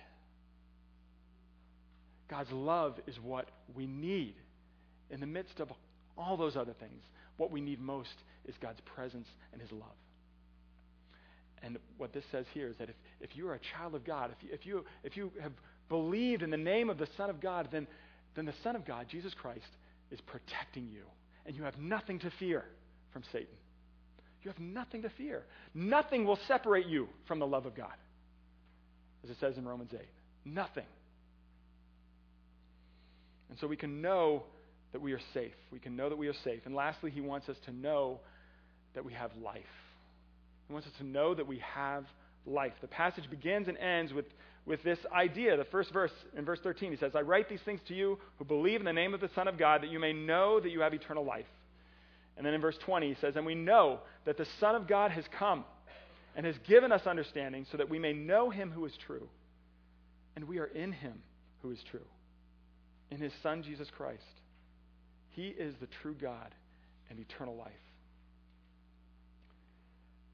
God's 2.29 2.53
love 2.53 2.95
is 3.07 3.17
what 3.23 3.49
we 3.75 3.87
need. 3.87 4.35
In 5.11 5.21
the 5.21 5.27
midst 5.27 5.61
of 5.61 5.73
all 6.17 6.37
those 6.37 6.57
other 6.57 6.75
things, 6.79 7.03
what 7.39 7.51
we 7.51 7.61
need 7.61 7.81
most 7.81 8.15
is 8.47 8.55
God's 8.61 8.81
presence 8.95 9.27
and 9.53 9.63
His 9.63 9.73
love. 9.73 9.97
And 11.63 11.79
what 11.97 12.13
this 12.13 12.25
says 12.31 12.47
here 12.55 12.69
is 12.69 12.77
that 12.79 12.89
if, 12.89 12.97
if 13.21 13.37
you 13.37 13.49
are 13.49 13.55
a 13.55 13.61
child 13.77 13.95
of 13.95 14.05
God, 14.05 14.31
if 14.33 14.45
you, 14.45 14.53
if, 14.53 14.67
you, 14.67 14.85
if 15.05 15.17
you 15.17 15.33
have 15.43 15.53
believed 15.89 16.43
in 16.43 16.51
the 16.51 16.57
name 16.57 16.91
of 16.91 16.99
the 16.99 17.09
Son 17.17 17.31
of 17.31 17.41
God, 17.41 17.69
then, 17.73 17.87
then 18.37 18.47
the 18.47 18.55
Son 18.63 18.77
of 18.77 18.85
God, 18.85 19.07
Jesus 19.11 19.35
Christ, 19.35 19.67
is 20.11 20.21
protecting 20.23 20.89
you. 20.89 21.03
And 21.47 21.57
you 21.57 21.63
have 21.65 21.79
nothing 21.79 22.19
to 22.21 22.31
fear 22.39 22.65
from 23.13 23.23
Satan. 23.33 23.49
You 24.43 24.51
have 24.51 24.61
nothing 24.61 25.03
to 25.03 25.11
fear. 25.11 25.45
Nothing 25.75 26.25
will 26.25 26.39
separate 26.47 26.87
you 26.87 27.09
from 27.27 27.39
the 27.39 27.47
love 27.47 27.67
of 27.67 27.75
God, 27.75 27.95
as 29.25 29.31
it 29.31 29.37
says 29.41 29.57
in 29.57 29.67
Romans 29.67 29.91
8. 29.93 30.01
Nothing. 30.45 30.87
And 33.51 33.59
so 33.59 33.67
we 33.67 33.77
can 33.77 34.01
know 34.01 34.45
that 34.93 35.01
we 35.01 35.13
are 35.13 35.21
safe. 35.35 35.55
We 35.73 35.79
can 35.79 35.97
know 35.97 36.09
that 36.09 36.17
we 36.17 36.29
are 36.29 36.35
safe. 36.45 36.61
And 36.65 36.75
lastly, 36.75 37.11
he 37.11 37.21
wants 37.21 37.49
us 37.49 37.57
to 37.67 37.73
know 37.73 38.21
that 38.95 39.05
we 39.05 39.13
have 39.13 39.31
life. 39.43 39.63
He 40.69 40.73
wants 40.73 40.87
us 40.87 40.95
to 40.99 41.05
know 41.05 41.35
that 41.35 41.47
we 41.47 41.59
have 41.75 42.05
life. 42.47 42.75
The 42.81 42.89
passage 42.89 43.29
begins 43.29 43.69
and 43.69 43.77
ends 43.79 44.13
with, 44.13 44.27
with 44.67 44.83
this 44.83 44.99
idea. 45.13 45.57
The 45.57 45.65
first 45.65 45.93
verse, 45.93 46.13
in 46.37 46.45
verse 46.45 46.61
13, 46.63 46.91
he 46.91 46.97
says, 46.97 47.13
I 47.15 47.23
write 47.23 47.49
these 47.49 47.63
things 47.63 47.81
to 47.89 47.95
you 47.95 48.19
who 48.37 48.45
believe 48.45 48.81
in 48.81 48.85
the 48.87 48.93
name 48.93 49.15
of 49.15 49.21
the 49.21 49.31
Son 49.35 49.49
of 49.49 49.59
God, 49.59 49.83
that 49.83 49.91
you 49.91 49.99
may 49.99 50.13
know 50.13 50.61
that 50.61 50.71
you 50.71 50.81
have 50.81 50.95
eternal 50.95 51.25
life. 51.25 51.47
And 52.37 52.47
then 52.47 52.55
in 52.55 52.61
verse 52.61 52.79
20, 52.79 53.09
he 53.09 53.17
says, 53.21 53.35
And 53.35 53.47
we 53.47 53.55
know 53.55 54.01
that 54.25 54.37
the 54.37 54.47
Son 54.61 54.75
of 54.75 54.87
God 54.87 55.11
has 55.11 55.25
come 55.39 55.65
and 56.37 56.47
has 56.47 56.57
given 56.69 56.93
us 56.93 57.07
understanding 57.07 57.67
so 57.71 57.79
that 57.79 57.91
we 57.91 57.99
may 57.99 58.13
know 58.13 58.51
him 58.51 58.71
who 58.71 58.85
is 58.85 58.97
true. 59.07 59.29
And 60.37 60.47
we 60.47 60.59
are 60.59 60.67
in 60.67 60.93
him 60.93 61.15
who 61.63 61.73
is 61.73 61.83
true, 61.91 62.05
in 63.11 63.19
his 63.19 63.33
Son, 63.43 63.65
Jesus 63.65 63.91
Christ. 63.91 64.23
He 65.31 65.49
is 65.49 65.75
the 65.81 65.89
true 66.01 66.15
God 66.15 66.55
and 67.11 67.19
eternal 67.19 67.57
life. 67.57 67.73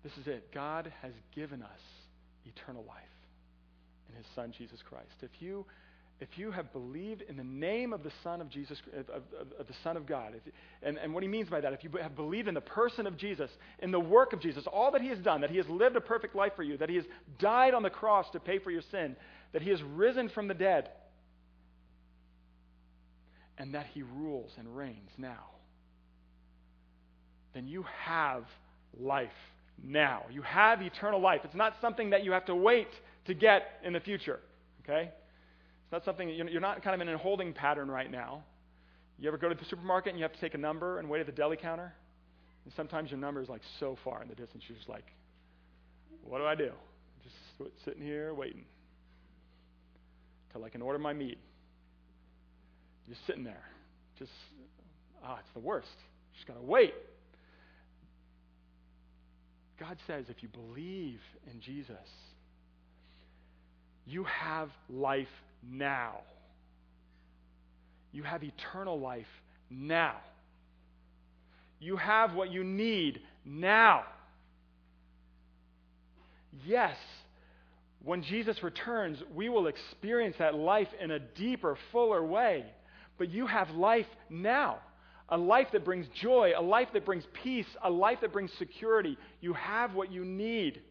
This 0.05 0.13
is 0.21 0.27
it. 0.27 0.53
God 0.53 0.93
has 1.03 1.13
given 1.35 1.63
us 1.63 1.81
eternal 2.45 2.85
life 2.87 3.03
in 4.09 4.15
his 4.15 4.27
Son, 4.37 4.53
Jesus 4.57 4.79
Christ. 4.89 5.17
If 5.23 5.31
you 5.41 5.65
if 6.21 6.39
you 6.39 6.53
have 6.53 6.73
believed 6.73 7.23
in 7.23 7.37
the 7.37 7.45
name 7.45 7.93
of 7.93 8.05
the 8.05 8.13
Son 8.23 8.41
of 8.41 8.49
Jesus, 8.49 8.81
of, 8.97 9.09
of, 9.11 9.23
of 9.59 9.67
the 9.67 9.75
Son 9.83 9.97
of 9.97 10.07
God, 10.07 10.35
if, 10.37 10.53
and, 10.81 10.97
and 10.97 11.13
what 11.13 11.25
he 11.25 11.29
means 11.29 11.49
by 11.49 11.61
that, 11.61 11.73
if 11.73 11.83
you 11.83 11.91
have 12.01 12.15
believed 12.15 12.47
in 12.47 12.55
the 12.55 12.61
person 12.61 13.09
of 13.09 13.17
Jesus, 13.17 13.51
in 13.81 13.91
the 13.91 13.99
work 13.99 14.33
of 14.33 14.41
Jesus, 14.41 14.65
all 14.73 14.93
that 14.93 15.03
he 15.03 15.09
has 15.09 15.19
done, 15.19 15.41
that 15.41 15.51
he 15.51 15.57
has 15.57 15.69
lived 15.69 15.97
a 15.97 16.01
perfect 16.01 16.37
life 16.37 16.53
for 16.55 16.63
you, 16.63 16.77
that 16.77 16.89
he 16.89 16.95
has 16.95 17.05
died 17.41 17.75
on 17.75 17.83
the 17.83 17.91
cross 17.91 18.31
to 18.31 18.39
pay 18.39 18.61
for 18.61 18.71
your 18.71 18.83
sin, 18.93 19.17
that 19.53 19.61
he 19.61 19.71
has 19.71 19.83
risen 19.83 20.29
from 20.29 20.47
the 20.47 20.55
dead, 20.55 20.89
and 23.59 23.75
that 23.75 23.87
he 23.93 24.03
rules 24.03 24.53
and 24.57 24.77
reigns 24.77 25.11
now, 25.19 25.47
then 27.55 27.67
you 27.67 27.85
have 28.05 28.45
life 28.99 29.31
now. 29.83 30.23
You 30.31 30.43
have 30.43 30.83
eternal 30.83 31.21
life. 31.21 31.41
It's 31.45 31.55
not 31.55 31.75
something 31.81 32.11
that 32.11 32.25
you 32.25 32.33
have 32.33 32.47
to 32.47 32.55
wait 32.55 32.89
to 33.27 33.35
get 33.35 33.81
in 33.85 33.93
the 33.93 34.01
future, 34.01 34.41
okay? 34.83 35.11
It's 35.11 35.93
not 35.93 36.05
something, 36.05 36.29
you're 36.29 36.61
not 36.61 36.83
kind 36.83 37.01
of 37.01 37.07
in 37.07 37.13
a 37.13 37.19
holding 37.19 37.53
pattern 37.53 37.91
right 37.91 38.11
now. 38.11 38.45
You 39.19 39.29
ever 39.29 39.39
go 39.39 39.49
to 39.49 39.55
the 39.55 39.65
supermarket 39.67 40.11
and 40.11 40.19
you 40.19 40.25
have 40.25 40.33
to 40.33 40.41
take 40.41 40.55
a 40.55 40.59
number 40.59 40.99
and 40.99 41.09
wait 41.09 41.21
at 41.21 41.27
the 41.27 41.33
deli 41.33 41.57
counter? 41.57 41.93
And 42.65 42.73
sometimes 42.75 43.11
your 43.11 43.21
number 43.21 43.41
is 43.43 43.49
like 43.49 43.63
so 43.79 43.97
far 44.05 44.23
in 44.23 44.29
the 44.29 44.35
distance, 44.35 44.65
you're 44.69 44.77
just 44.77 44.89
like, 44.89 45.05
what 46.23 46.39
do 46.39 46.47
I 46.47 46.55
do? 46.55 46.71
Just 47.23 47.71
sitting 47.85 48.03
here 48.03 48.35
waiting 48.35 48.65
till 50.53 50.65
I 50.65 50.69
can 50.69 50.83
order 50.83 50.99
my 50.99 51.13
meat. 51.13 51.39
Just 53.09 53.21
sitting 53.27 53.45
there. 53.45 53.63
Just, 54.19 54.31
ah, 55.23 55.39
it's 55.41 55.53
the 55.53 55.61
worst. 55.61 55.89
Just 56.35 56.47
got 56.47 56.55
to 56.55 56.63
wait. 56.63 56.95
God 59.79 59.97
says 60.07 60.27
if 60.29 60.43
you 60.43 60.49
believe 60.49 61.21
in 61.53 61.61
Jesus, 61.61 61.97
you 64.07 64.25
have 64.25 64.71
life 64.89 65.29
now. 65.69 66.17
You 68.13 68.23
have 68.23 68.45
eternal 68.45 69.01
life 69.01 69.27
now. 69.71 70.17
You 71.81 71.97
have 71.97 72.35
what 72.35 72.51
you 72.51 72.63
need 72.63 73.21
now. 73.45 74.05
Yes, 76.65 76.97
when 78.05 78.23
Jesus 78.23 78.63
returns, 78.63 79.19
we 79.35 79.49
will 79.49 79.67
experience 79.67 80.37
that 80.39 80.55
life 80.55 80.89
in 81.01 81.11
a 81.11 81.19
deeper, 81.19 81.77
fuller 81.91 82.25
way. 82.25 82.65
But 83.19 83.31
you 83.31 83.47
have 83.47 83.71
life 83.71 84.07
now. 84.29 84.79
A 85.31 85.39
life 85.39 85.69
that 85.73 85.85
brings 85.85 86.07
joy, 86.21 86.53
a 86.57 86.63
life 86.63 86.89
that 86.93 87.07
brings 87.07 87.25
peace, 87.43 87.67
a 87.83 87.91
life 87.91 88.19
that 88.21 88.33
brings 88.33 88.51
security. 88.59 89.17
You 89.41 89.55
have 89.55 89.95
what 89.95 90.13
you 90.13 90.25
need. 90.25 90.83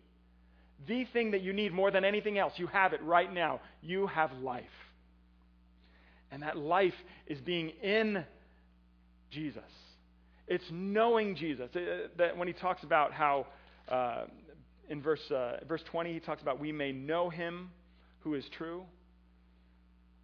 The 0.87 1.05
thing 1.13 1.31
that 1.31 1.41
you 1.41 1.53
need 1.53 1.71
more 1.71 1.91
than 1.91 2.03
anything 2.03 2.37
else, 2.37 2.53
you 2.57 2.67
have 2.67 2.93
it 2.93 3.03
right 3.03 3.31
now. 3.31 3.61
You 3.81 4.07
have 4.07 4.31
life. 4.33 4.63
And 6.31 6.41
that 6.41 6.57
life 6.57 6.95
is 7.27 7.39
being 7.41 7.69
in 7.81 8.25
Jesus. 9.29 9.61
It's 10.47 10.65
knowing 10.71 11.35
Jesus. 11.35 11.69
Uh, 11.75 12.07
that 12.17 12.35
when 12.35 12.47
he 12.47 12.53
talks 12.53 12.83
about 12.83 13.13
how, 13.13 13.45
uh, 13.87 14.25
in 14.89 15.01
verse, 15.01 15.31
uh, 15.31 15.57
verse 15.67 15.83
20, 15.91 16.11
he 16.11 16.19
talks 16.19 16.41
about 16.41 16.59
we 16.59 16.71
may 16.71 16.91
know 16.91 17.29
him 17.29 17.69
who 18.21 18.33
is 18.33 18.45
true. 18.57 18.83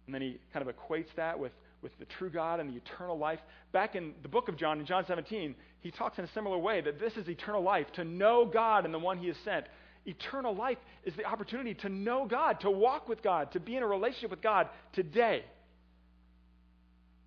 And 0.06 0.14
then 0.14 0.22
he 0.22 0.40
kind 0.52 0.68
of 0.68 0.74
equates 0.74 1.14
that 1.16 1.38
with 1.38 1.52
with 1.82 1.96
the 1.98 2.04
true 2.04 2.30
God 2.30 2.60
and 2.60 2.70
the 2.70 2.76
eternal 2.76 3.18
life. 3.18 3.40
Back 3.72 3.94
in 3.94 4.14
the 4.22 4.28
book 4.28 4.48
of 4.48 4.56
John, 4.56 4.80
in 4.80 4.86
John 4.86 5.04
17, 5.06 5.54
he 5.80 5.90
talks 5.90 6.18
in 6.18 6.24
a 6.24 6.32
similar 6.32 6.58
way 6.58 6.80
that 6.80 7.00
this 7.00 7.16
is 7.16 7.28
eternal 7.28 7.62
life, 7.62 7.86
to 7.94 8.04
know 8.04 8.44
God 8.44 8.84
and 8.84 8.92
the 8.92 8.98
one 8.98 9.18
he 9.18 9.28
has 9.28 9.36
sent. 9.44 9.66
Eternal 10.06 10.54
life 10.54 10.78
is 11.04 11.14
the 11.16 11.24
opportunity 11.24 11.74
to 11.74 11.88
know 11.88 12.26
God, 12.26 12.60
to 12.60 12.70
walk 12.70 13.08
with 13.08 13.22
God, 13.22 13.52
to 13.52 13.60
be 13.60 13.76
in 13.76 13.82
a 13.82 13.86
relationship 13.86 14.30
with 14.30 14.42
God 14.42 14.68
today. 14.92 15.44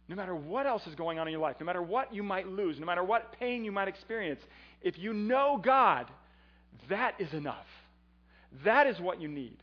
No 0.07 0.15
matter 0.15 0.35
what 0.35 0.67
else 0.67 0.85
is 0.87 0.95
going 0.95 1.17
on 1.17 1.27
in 1.27 1.31
your 1.31 1.41
life, 1.41 1.55
no 1.59 1.65
matter 1.65 1.81
what 1.81 2.13
you 2.13 2.23
might 2.23 2.47
lose, 2.47 2.79
no 2.79 2.85
matter 2.85 3.03
what 3.03 3.33
pain 3.39 3.63
you 3.63 3.71
might 3.71 3.87
experience, 3.87 4.41
if 4.81 4.97
you 4.97 5.13
know 5.13 5.59
God, 5.63 6.07
that 6.89 7.19
is 7.19 7.31
enough. 7.33 7.65
That 8.65 8.87
is 8.87 8.99
what 8.99 9.21
you 9.21 9.27
need. 9.27 9.57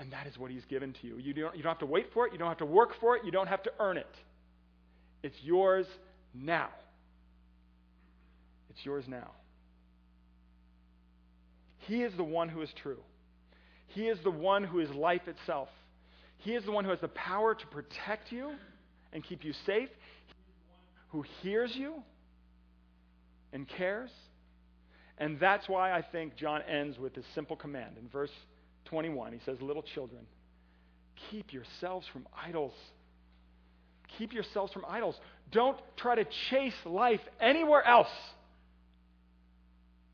And 0.00 0.12
that 0.12 0.26
is 0.26 0.36
what 0.38 0.50
He's 0.50 0.64
given 0.64 0.94
to 1.02 1.06
you. 1.06 1.18
You 1.18 1.34
don't, 1.34 1.56
you 1.56 1.62
don't 1.62 1.70
have 1.70 1.78
to 1.80 1.86
wait 1.86 2.06
for 2.12 2.26
it. 2.26 2.32
You 2.32 2.38
don't 2.38 2.48
have 2.48 2.58
to 2.58 2.66
work 2.66 2.90
for 3.00 3.16
it. 3.16 3.24
You 3.24 3.30
don't 3.30 3.46
have 3.46 3.62
to 3.64 3.72
earn 3.78 3.98
it. 3.98 4.16
It's 5.22 5.36
yours 5.42 5.86
now. 6.34 6.70
It's 8.70 8.84
yours 8.84 9.04
now. 9.06 9.30
He 11.86 12.02
is 12.02 12.12
the 12.16 12.24
one 12.24 12.48
who 12.48 12.62
is 12.62 12.70
true. 12.82 12.98
He 13.88 14.08
is 14.08 14.18
the 14.24 14.30
one 14.30 14.64
who 14.64 14.80
is 14.80 14.88
life 14.90 15.28
itself. 15.28 15.68
He 16.38 16.54
is 16.54 16.64
the 16.64 16.72
one 16.72 16.84
who 16.84 16.90
has 16.90 17.00
the 17.00 17.08
power 17.08 17.54
to 17.54 17.66
protect 17.66 18.32
you 18.32 18.52
and 19.12 19.22
keep 19.22 19.44
you 19.44 19.52
safe. 19.66 19.90
who 21.08 21.24
hears 21.42 21.74
you 21.74 21.94
and 23.52 23.68
cares. 23.68 24.10
And 25.18 25.38
that's 25.38 25.68
why 25.68 25.92
I 25.92 26.02
think 26.02 26.36
John 26.36 26.62
ends 26.62 26.98
with 26.98 27.14
this 27.14 27.24
simple 27.34 27.56
command 27.56 27.96
in 28.00 28.08
verse 28.08 28.30
21, 28.90 29.32
he 29.32 29.38
says, 29.46 29.56
Little 29.60 29.82
children, 29.82 30.20
keep 31.30 31.52
yourselves 31.52 32.06
from 32.12 32.26
idols. 32.46 32.74
Keep 34.18 34.32
yourselves 34.32 34.72
from 34.72 34.84
idols. 34.86 35.14
Don't 35.52 35.78
try 35.96 36.16
to 36.16 36.24
chase 36.50 36.74
life 36.84 37.20
anywhere 37.40 37.86
else. 37.86 38.08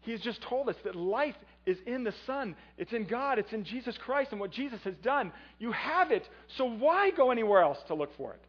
He's 0.02 0.20
just 0.20 0.40
told 0.42 0.68
us 0.68 0.76
that 0.84 0.94
life 0.94 1.34
is 1.64 1.78
in 1.86 2.04
the 2.04 2.14
Son. 2.26 2.54
It's 2.78 2.92
in 2.92 3.06
God. 3.06 3.38
It's 3.38 3.52
in 3.52 3.64
Jesus 3.64 3.96
Christ 3.98 4.30
and 4.30 4.40
what 4.40 4.52
Jesus 4.52 4.78
has 4.84 4.94
done. 5.02 5.32
You 5.58 5.72
have 5.72 6.12
it. 6.12 6.28
So 6.56 6.64
why 6.64 7.10
go 7.10 7.30
anywhere 7.32 7.62
else 7.62 7.78
to 7.88 7.94
look 7.94 8.16
for 8.16 8.32
it? 8.34 8.40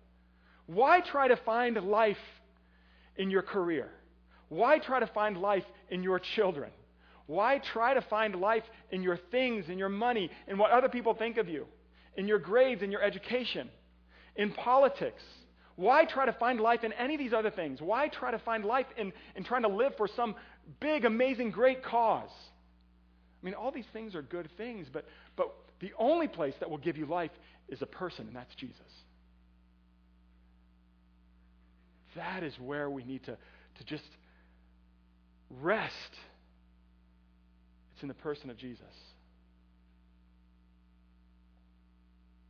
Why 0.67 0.99
try 0.99 1.29
to 1.29 1.37
find 1.37 1.75
life 1.77 2.17
in 3.15 3.31
your 3.31 3.41
career? 3.41 3.89
Why 4.49 4.77
try 4.77 4.99
to 4.99 5.07
find 5.07 5.37
life 5.37 5.63
in 5.89 6.03
your 6.03 6.19
children? 6.19 6.69
Why 7.27 7.59
try 7.59 7.93
to 7.93 8.01
find 8.01 8.35
life 8.35 8.63
in 8.89 9.03
your 9.03 9.17
things, 9.31 9.65
in 9.69 9.77
your 9.77 9.89
money, 9.89 10.31
in 10.47 10.57
what 10.57 10.71
other 10.71 10.89
people 10.89 11.13
think 11.13 11.37
of 11.37 11.47
you, 11.47 11.67
in 12.15 12.27
your 12.27 12.39
grades, 12.39 12.81
in 12.81 12.91
your 12.91 13.03
education, 13.03 13.69
in 14.35 14.51
politics? 14.51 15.21
Why 15.75 16.05
try 16.05 16.25
to 16.25 16.33
find 16.33 16.59
life 16.59 16.83
in 16.83 16.93
any 16.93 17.13
of 17.13 17.19
these 17.19 17.33
other 17.33 17.51
things? 17.51 17.81
Why 17.81 18.07
try 18.07 18.31
to 18.31 18.39
find 18.39 18.65
life 18.65 18.87
in, 18.97 19.13
in 19.35 19.43
trying 19.43 19.61
to 19.61 19.67
live 19.67 19.95
for 19.97 20.07
some 20.07 20.35
big, 20.79 21.05
amazing, 21.05 21.51
great 21.51 21.83
cause? 21.83 22.31
I 22.31 23.45
mean, 23.45 23.53
all 23.53 23.71
these 23.71 23.85
things 23.93 24.15
are 24.15 24.21
good 24.21 24.49
things, 24.57 24.87
but, 24.91 25.05
but 25.35 25.53
the 25.79 25.91
only 25.99 26.27
place 26.27 26.55
that 26.61 26.69
will 26.69 26.79
give 26.79 26.97
you 26.97 27.05
life 27.05 27.31
is 27.69 27.81
a 27.81 27.85
person, 27.85 28.25
and 28.25 28.35
that's 28.35 28.55
Jesus. 28.55 28.79
That 32.15 32.41
is 32.41 32.53
where 32.59 32.89
we 32.89 33.03
need 33.03 33.23
to, 33.25 33.37
to 33.77 33.83
just 33.85 34.07
rest 35.61 35.93
it's 37.97 38.03
in 38.03 38.09
the 38.09 38.13
person 38.13 38.51
of 38.51 38.57
Jesus. 38.57 38.83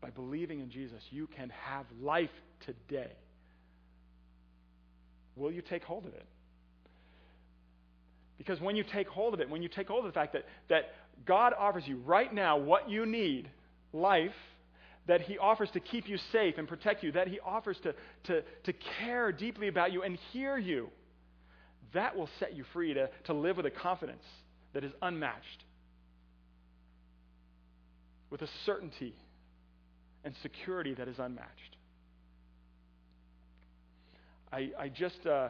By 0.02 0.10
believing 0.10 0.60
in 0.60 0.70
Jesus, 0.70 1.02
you 1.10 1.26
can 1.26 1.54
have 1.64 1.86
life 2.02 2.30
today. 2.66 3.14
Will 5.38 5.50
you 5.50 5.62
take 5.62 5.86
hold 5.86 6.06
of 6.06 6.14
it? 6.14 6.26
Because 8.38 8.60
when 8.60 8.76
you 8.76 8.84
take 8.92 9.08
hold 9.08 9.34
of 9.34 9.40
it, 9.40 9.50
when 9.50 9.62
you 9.62 9.70
take 9.70 9.88
hold 9.88 10.06
of 10.06 10.12
the 10.12 10.20
fact 10.20 10.34
that, 10.34 10.44
that 10.68 10.90
God 11.26 11.54
offers 11.58 11.84
you 11.88 11.96
right 12.06 12.34
now 12.34 12.58
what 12.58 12.90
you 12.90 13.06
need, 13.06 13.50
life, 13.94 14.36
that 15.08 15.22
He 15.22 15.38
offers 15.38 15.70
to 15.72 15.80
keep 15.80 16.10
you 16.10 16.18
safe 16.34 16.56
and 16.58 16.68
protect 16.68 17.04
you, 17.04 17.14
that 17.14 17.30
He 17.30 17.40
offers 17.40 17.78
to, 17.84 17.96
to, 18.26 18.42
to 18.66 18.74
care 19.00 19.32
deeply 19.32 19.70
about 19.70 19.94
you 19.94 20.04
and 20.04 20.18
hear 20.34 20.58
you, 20.58 20.90
that 21.94 22.18
will 22.18 22.28
set 22.38 22.54
you 22.54 22.66
free 22.74 22.94
to, 22.94 23.10
to 23.28 23.34
live 23.34 23.56
with 23.56 23.66
a 23.66 23.72
confidence 23.72 24.26
that 24.78 24.84
is 24.84 24.94
unmatched, 25.02 25.64
with 28.30 28.44
a 28.44 28.48
certainty 28.64 29.16
and 30.24 30.36
security 30.44 30.94
that 30.94 31.08
is 31.08 31.16
unmatched. 31.18 31.78
I, 34.54 34.70
I 34.80 34.90
just 34.90 35.26
uh, 35.26 35.50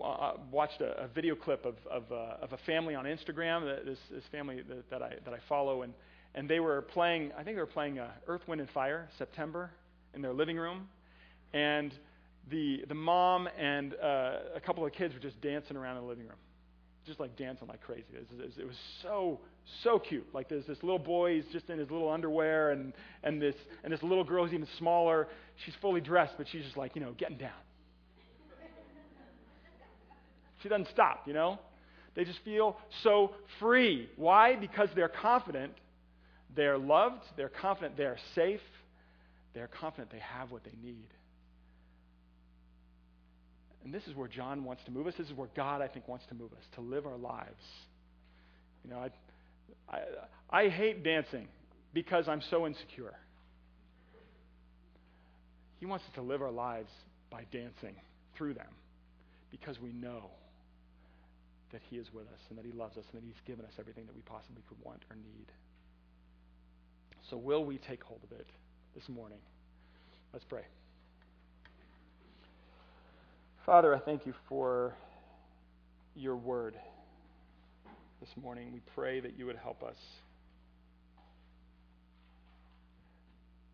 uh, 0.00 0.34
watched 0.52 0.80
a, 0.80 1.02
a, 1.02 1.08
video 1.08 1.34
clip 1.34 1.64
of, 1.64 1.74
of, 1.90 2.04
uh, 2.12 2.44
of, 2.44 2.52
a 2.52 2.58
family 2.58 2.94
on 2.94 3.06
Instagram, 3.06 3.84
this, 3.84 3.98
this 4.08 4.22
family 4.30 4.62
that, 4.68 4.88
that, 4.88 5.02
I, 5.02 5.14
that 5.24 5.34
I 5.34 5.38
follow, 5.48 5.82
and, 5.82 5.92
and 6.36 6.48
they 6.48 6.60
were 6.60 6.82
playing, 6.82 7.32
I 7.32 7.42
think 7.42 7.56
they 7.56 7.60
were 7.60 7.66
playing 7.66 7.98
uh, 7.98 8.12
Earth, 8.28 8.42
Wind, 8.46 8.60
and 8.60 8.70
Fire, 8.70 9.08
September, 9.18 9.72
in 10.14 10.22
their 10.22 10.32
living 10.32 10.58
room. 10.58 10.86
And 11.52 11.92
the, 12.52 12.84
the 12.86 12.94
mom 12.94 13.48
and 13.58 13.94
uh, 13.94 14.36
a 14.54 14.60
couple 14.64 14.86
of 14.86 14.92
kids 14.92 15.12
were 15.12 15.18
just 15.18 15.40
dancing 15.40 15.76
around 15.76 15.96
in 15.96 16.04
the 16.04 16.08
living 16.08 16.28
room, 16.28 16.38
just 17.06 17.20
like 17.20 17.36
dancing 17.36 17.68
like 17.68 17.80
crazy. 17.82 18.04
It 18.12 18.66
was, 18.66 18.76
so, 19.02 19.40
so 19.82 19.98
cute. 19.98 20.26
Like 20.32 20.48
there's 20.48 20.66
this 20.66 20.78
little 20.82 20.98
boy, 20.98 21.36
he's 21.36 21.52
just 21.52 21.68
in 21.70 21.78
his 21.78 21.90
little 21.90 22.10
underwear, 22.10 22.70
and, 22.70 22.92
and, 23.22 23.40
this, 23.40 23.54
and 23.82 23.92
this 23.92 24.02
little 24.02 24.24
girl, 24.24 24.44
girl's 24.44 24.52
even 24.52 24.68
smaller. 24.78 25.28
She's 25.64 25.74
fully 25.80 26.00
dressed, 26.00 26.34
but 26.36 26.46
she's 26.50 26.64
just 26.64 26.76
like, 26.76 26.94
you 26.94 27.00
know, 27.00 27.12
getting 27.12 27.38
down. 27.38 27.52
She 30.62 30.68
doesn't 30.70 30.88
stop, 30.88 31.24
you 31.26 31.34
know? 31.34 31.58
They 32.14 32.24
just 32.24 32.38
feel 32.44 32.78
so 33.02 33.32
free. 33.60 34.08
Why? 34.16 34.56
Because 34.56 34.88
they're 34.94 35.08
confident 35.08 35.72
they're 36.56 36.78
loved, 36.78 37.22
they're 37.36 37.48
confident 37.48 37.96
they're 37.96 38.18
safe, 38.34 38.60
they're 39.54 39.68
confident 39.80 40.10
they 40.10 40.20
have 40.20 40.50
what 40.50 40.62
they 40.64 40.72
need. 40.82 41.08
And 43.84 43.92
this 43.92 44.02
is 44.06 44.16
where 44.16 44.28
John 44.28 44.64
wants 44.64 44.82
to 44.84 44.90
move 44.90 45.06
us. 45.06 45.14
This 45.18 45.28
is 45.28 45.34
where 45.34 45.48
God, 45.54 45.82
I 45.82 45.88
think, 45.88 46.08
wants 46.08 46.24
to 46.28 46.34
move 46.34 46.52
us 46.52 46.64
to 46.74 46.80
live 46.80 47.06
our 47.06 47.18
lives. 47.18 47.62
You 48.82 48.90
know, 48.90 48.98
I, 48.98 49.10
I, 49.94 50.64
I 50.64 50.68
hate 50.68 51.04
dancing 51.04 51.48
because 51.92 52.26
I'm 52.26 52.42
so 52.50 52.66
insecure. 52.66 53.14
He 55.80 55.86
wants 55.86 56.04
us 56.06 56.12
to 56.14 56.22
live 56.22 56.40
our 56.40 56.50
lives 56.50 56.90
by 57.30 57.44
dancing 57.52 57.94
through 58.36 58.54
them 58.54 58.72
because 59.50 59.78
we 59.78 59.92
know 59.92 60.30
that 61.72 61.82
He 61.90 61.96
is 61.96 62.06
with 62.14 62.26
us 62.26 62.40
and 62.48 62.58
that 62.58 62.64
He 62.64 62.72
loves 62.72 62.96
us 62.96 63.04
and 63.12 63.20
that 63.20 63.26
He's 63.26 63.40
given 63.46 63.66
us 63.66 63.72
everything 63.78 64.06
that 64.06 64.14
we 64.14 64.22
possibly 64.22 64.62
could 64.68 64.78
want 64.82 65.02
or 65.10 65.16
need. 65.16 65.52
So, 67.30 67.36
will 67.36 67.64
we 67.64 67.78
take 67.78 68.02
hold 68.02 68.20
of 68.24 68.38
it 68.38 68.46
this 68.94 69.08
morning? 69.08 69.38
Let's 70.32 70.44
pray. 70.44 70.62
Father, 73.66 73.94
I 73.94 73.98
thank 73.98 74.26
you 74.26 74.34
for 74.46 74.94
your 76.14 76.36
word 76.36 76.74
this 78.20 78.28
morning. 78.36 78.74
We 78.74 78.80
pray 78.94 79.20
that 79.20 79.38
you 79.38 79.46
would 79.46 79.56
help 79.56 79.82
us. 79.82 79.96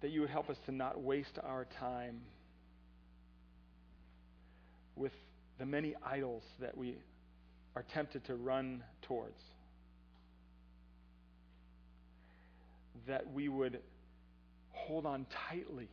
That 0.01 0.13
you 0.13 0.21
would 0.21 0.31
help 0.31 0.49
us 0.49 0.57
to 0.67 0.73
not 0.73 1.03
waste 1.03 1.41
our 1.43 1.67
time 1.81 2.21
with 4.95 5.11
the 5.59 5.67
many 5.67 5.97
idols 6.07 6.45
that 6.61 6.79
we 6.79 6.97
are 7.75 7.85
tempted 7.93 8.25
to 8.27 8.37
run 8.37 8.85
towards. 9.03 9.41
That 13.09 13.33
we 13.33 13.49
would 13.49 13.81
hold 14.71 15.05
on 15.05 15.27
tightly 15.49 15.89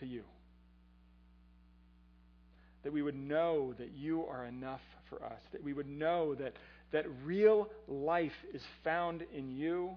to 0.00 0.06
you 0.06 0.22
that 2.86 2.92
we 2.92 3.02
would 3.02 3.16
know 3.16 3.74
that 3.78 3.90
you 3.96 4.24
are 4.26 4.44
enough 4.44 4.80
for 5.10 5.20
us, 5.24 5.40
that 5.50 5.60
we 5.60 5.72
would 5.72 5.88
know 5.88 6.36
that, 6.36 6.52
that 6.92 7.04
real 7.24 7.68
life 7.88 8.30
is 8.54 8.62
found 8.84 9.24
in 9.34 9.50
you, 9.50 9.90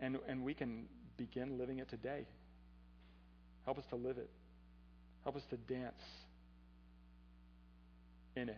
and, 0.00 0.16
and 0.26 0.42
we 0.42 0.54
can 0.54 0.86
begin 1.18 1.58
living 1.58 1.80
it 1.80 1.90
today. 1.90 2.24
Help 3.66 3.76
us 3.76 3.84
to 3.90 3.96
live 3.96 4.16
it. 4.16 4.30
Help 5.24 5.36
us 5.36 5.42
to 5.50 5.58
dance 5.58 6.00
in 8.36 8.48
it 8.48 8.56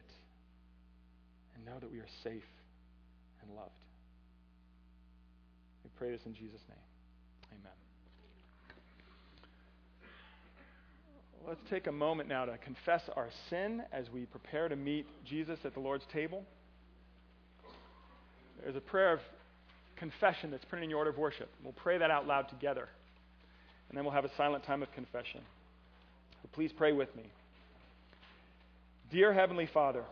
and 1.57 1.64
know 1.64 1.81
that 1.81 1.90
we 1.90 1.98
are 1.98 2.09
safe 2.22 2.46
and 3.42 3.57
loved. 3.57 3.72
We 5.83 5.90
pray 5.98 6.12
this 6.12 6.20
in 6.24 6.35
Jesus' 6.35 6.62
name. 6.68 7.59
Amen. 7.61 7.86
Let's 11.46 11.61
take 11.70 11.87
a 11.87 11.92
moment 11.92 12.28
now 12.28 12.44
to 12.44 12.59
confess 12.59 13.02
our 13.14 13.28
sin 13.50 13.80
as 13.92 14.06
we 14.12 14.26
prepare 14.26 14.68
to 14.68 14.74
meet 14.74 15.06
Jesus 15.24 15.61
at 15.64 15.74
the 15.74 15.80
Lord's 15.80 16.02
table. 16.12 16.42
There's 18.61 18.74
a 18.74 18.80
prayer 18.80 19.12
of 19.12 19.20
confession 19.94 20.50
that's 20.50 20.64
printed 20.64 20.85
in 20.85 20.90
your 20.90 20.98
order 20.98 21.11
of 21.11 21.18
worship. 21.18 21.48
We'll 21.62 21.72
pray 21.72 21.98
that 21.98 22.11
out 22.11 22.26
loud 22.26 22.48
together. 22.48 22.88
And 23.88 23.96
then 23.96 24.04
we'll 24.04 24.12
have 24.12 24.24
a 24.24 24.35
silent 24.37 24.64
time 24.64 24.82
of 24.82 24.90
confession. 24.90 25.40
So 26.42 26.48
please 26.52 26.72
pray 26.76 26.90
with 26.90 27.14
me. 27.14 27.22
Dear 29.12 29.32
Heavenly 29.32 29.68
Father, 29.72 30.02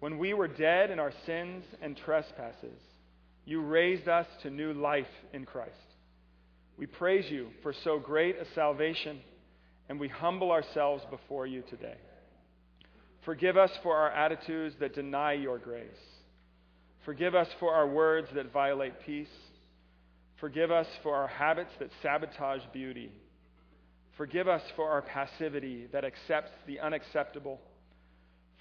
when 0.00 0.16
we 0.16 0.32
were 0.32 0.48
dead 0.48 0.90
in 0.90 0.98
our 0.98 1.12
sins 1.26 1.62
and 1.82 1.94
trespasses, 1.94 2.80
you 3.44 3.60
raised 3.60 4.08
us 4.08 4.26
to 4.42 4.48
new 4.48 4.72
life 4.72 5.04
in 5.34 5.44
Christ. 5.44 5.72
We 6.78 6.86
praise 6.86 7.30
you 7.30 7.48
for 7.62 7.74
so 7.84 7.98
great 7.98 8.36
a 8.38 8.46
salvation 8.54 9.20
and 9.88 10.00
we 10.00 10.08
humble 10.08 10.50
ourselves 10.50 11.04
before 11.10 11.46
you 11.46 11.62
today. 11.68 11.96
Forgive 13.24 13.56
us 13.56 13.70
for 13.82 13.96
our 13.96 14.10
attitudes 14.10 14.74
that 14.80 14.94
deny 14.94 15.32
your 15.32 15.58
grace. 15.58 15.88
Forgive 17.04 17.34
us 17.34 17.48
for 17.60 17.74
our 17.74 17.86
words 17.86 18.28
that 18.34 18.52
violate 18.52 18.94
peace. 19.04 19.28
Forgive 20.40 20.70
us 20.70 20.86
for 21.02 21.14
our 21.14 21.28
habits 21.28 21.70
that 21.78 21.90
sabotage 22.02 22.62
beauty. 22.72 23.10
Forgive 24.16 24.48
us 24.48 24.62
for 24.76 24.90
our 24.90 25.02
passivity 25.02 25.86
that 25.92 26.04
accepts 26.04 26.52
the 26.66 26.80
unacceptable. 26.80 27.60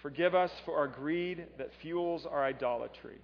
Forgive 0.01 0.36
us 0.36 0.51
for 0.65 0.77
our 0.77 0.88
greed 0.88 1.45
that 1.57 1.69
fuels 1.81 2.25
our 2.25 2.43
idolatry. 2.43 3.17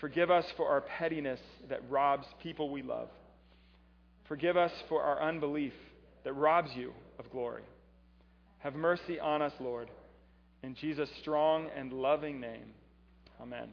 Forgive 0.00 0.30
us 0.30 0.46
for 0.56 0.68
our 0.68 0.80
pettiness 0.80 1.40
that 1.68 1.80
robs 1.88 2.26
people 2.42 2.70
we 2.70 2.82
love. 2.82 3.08
Forgive 4.28 4.56
us 4.56 4.72
for 4.88 5.02
our 5.02 5.20
unbelief 5.20 5.72
that 6.24 6.32
robs 6.34 6.70
you 6.74 6.92
of 7.18 7.30
glory. 7.30 7.62
Have 8.58 8.74
mercy 8.74 9.20
on 9.20 9.42
us, 9.42 9.52
Lord. 9.60 9.88
In 10.62 10.74
Jesus' 10.74 11.10
strong 11.20 11.68
and 11.76 11.92
loving 11.92 12.40
name, 12.40 12.72
amen. 13.40 13.68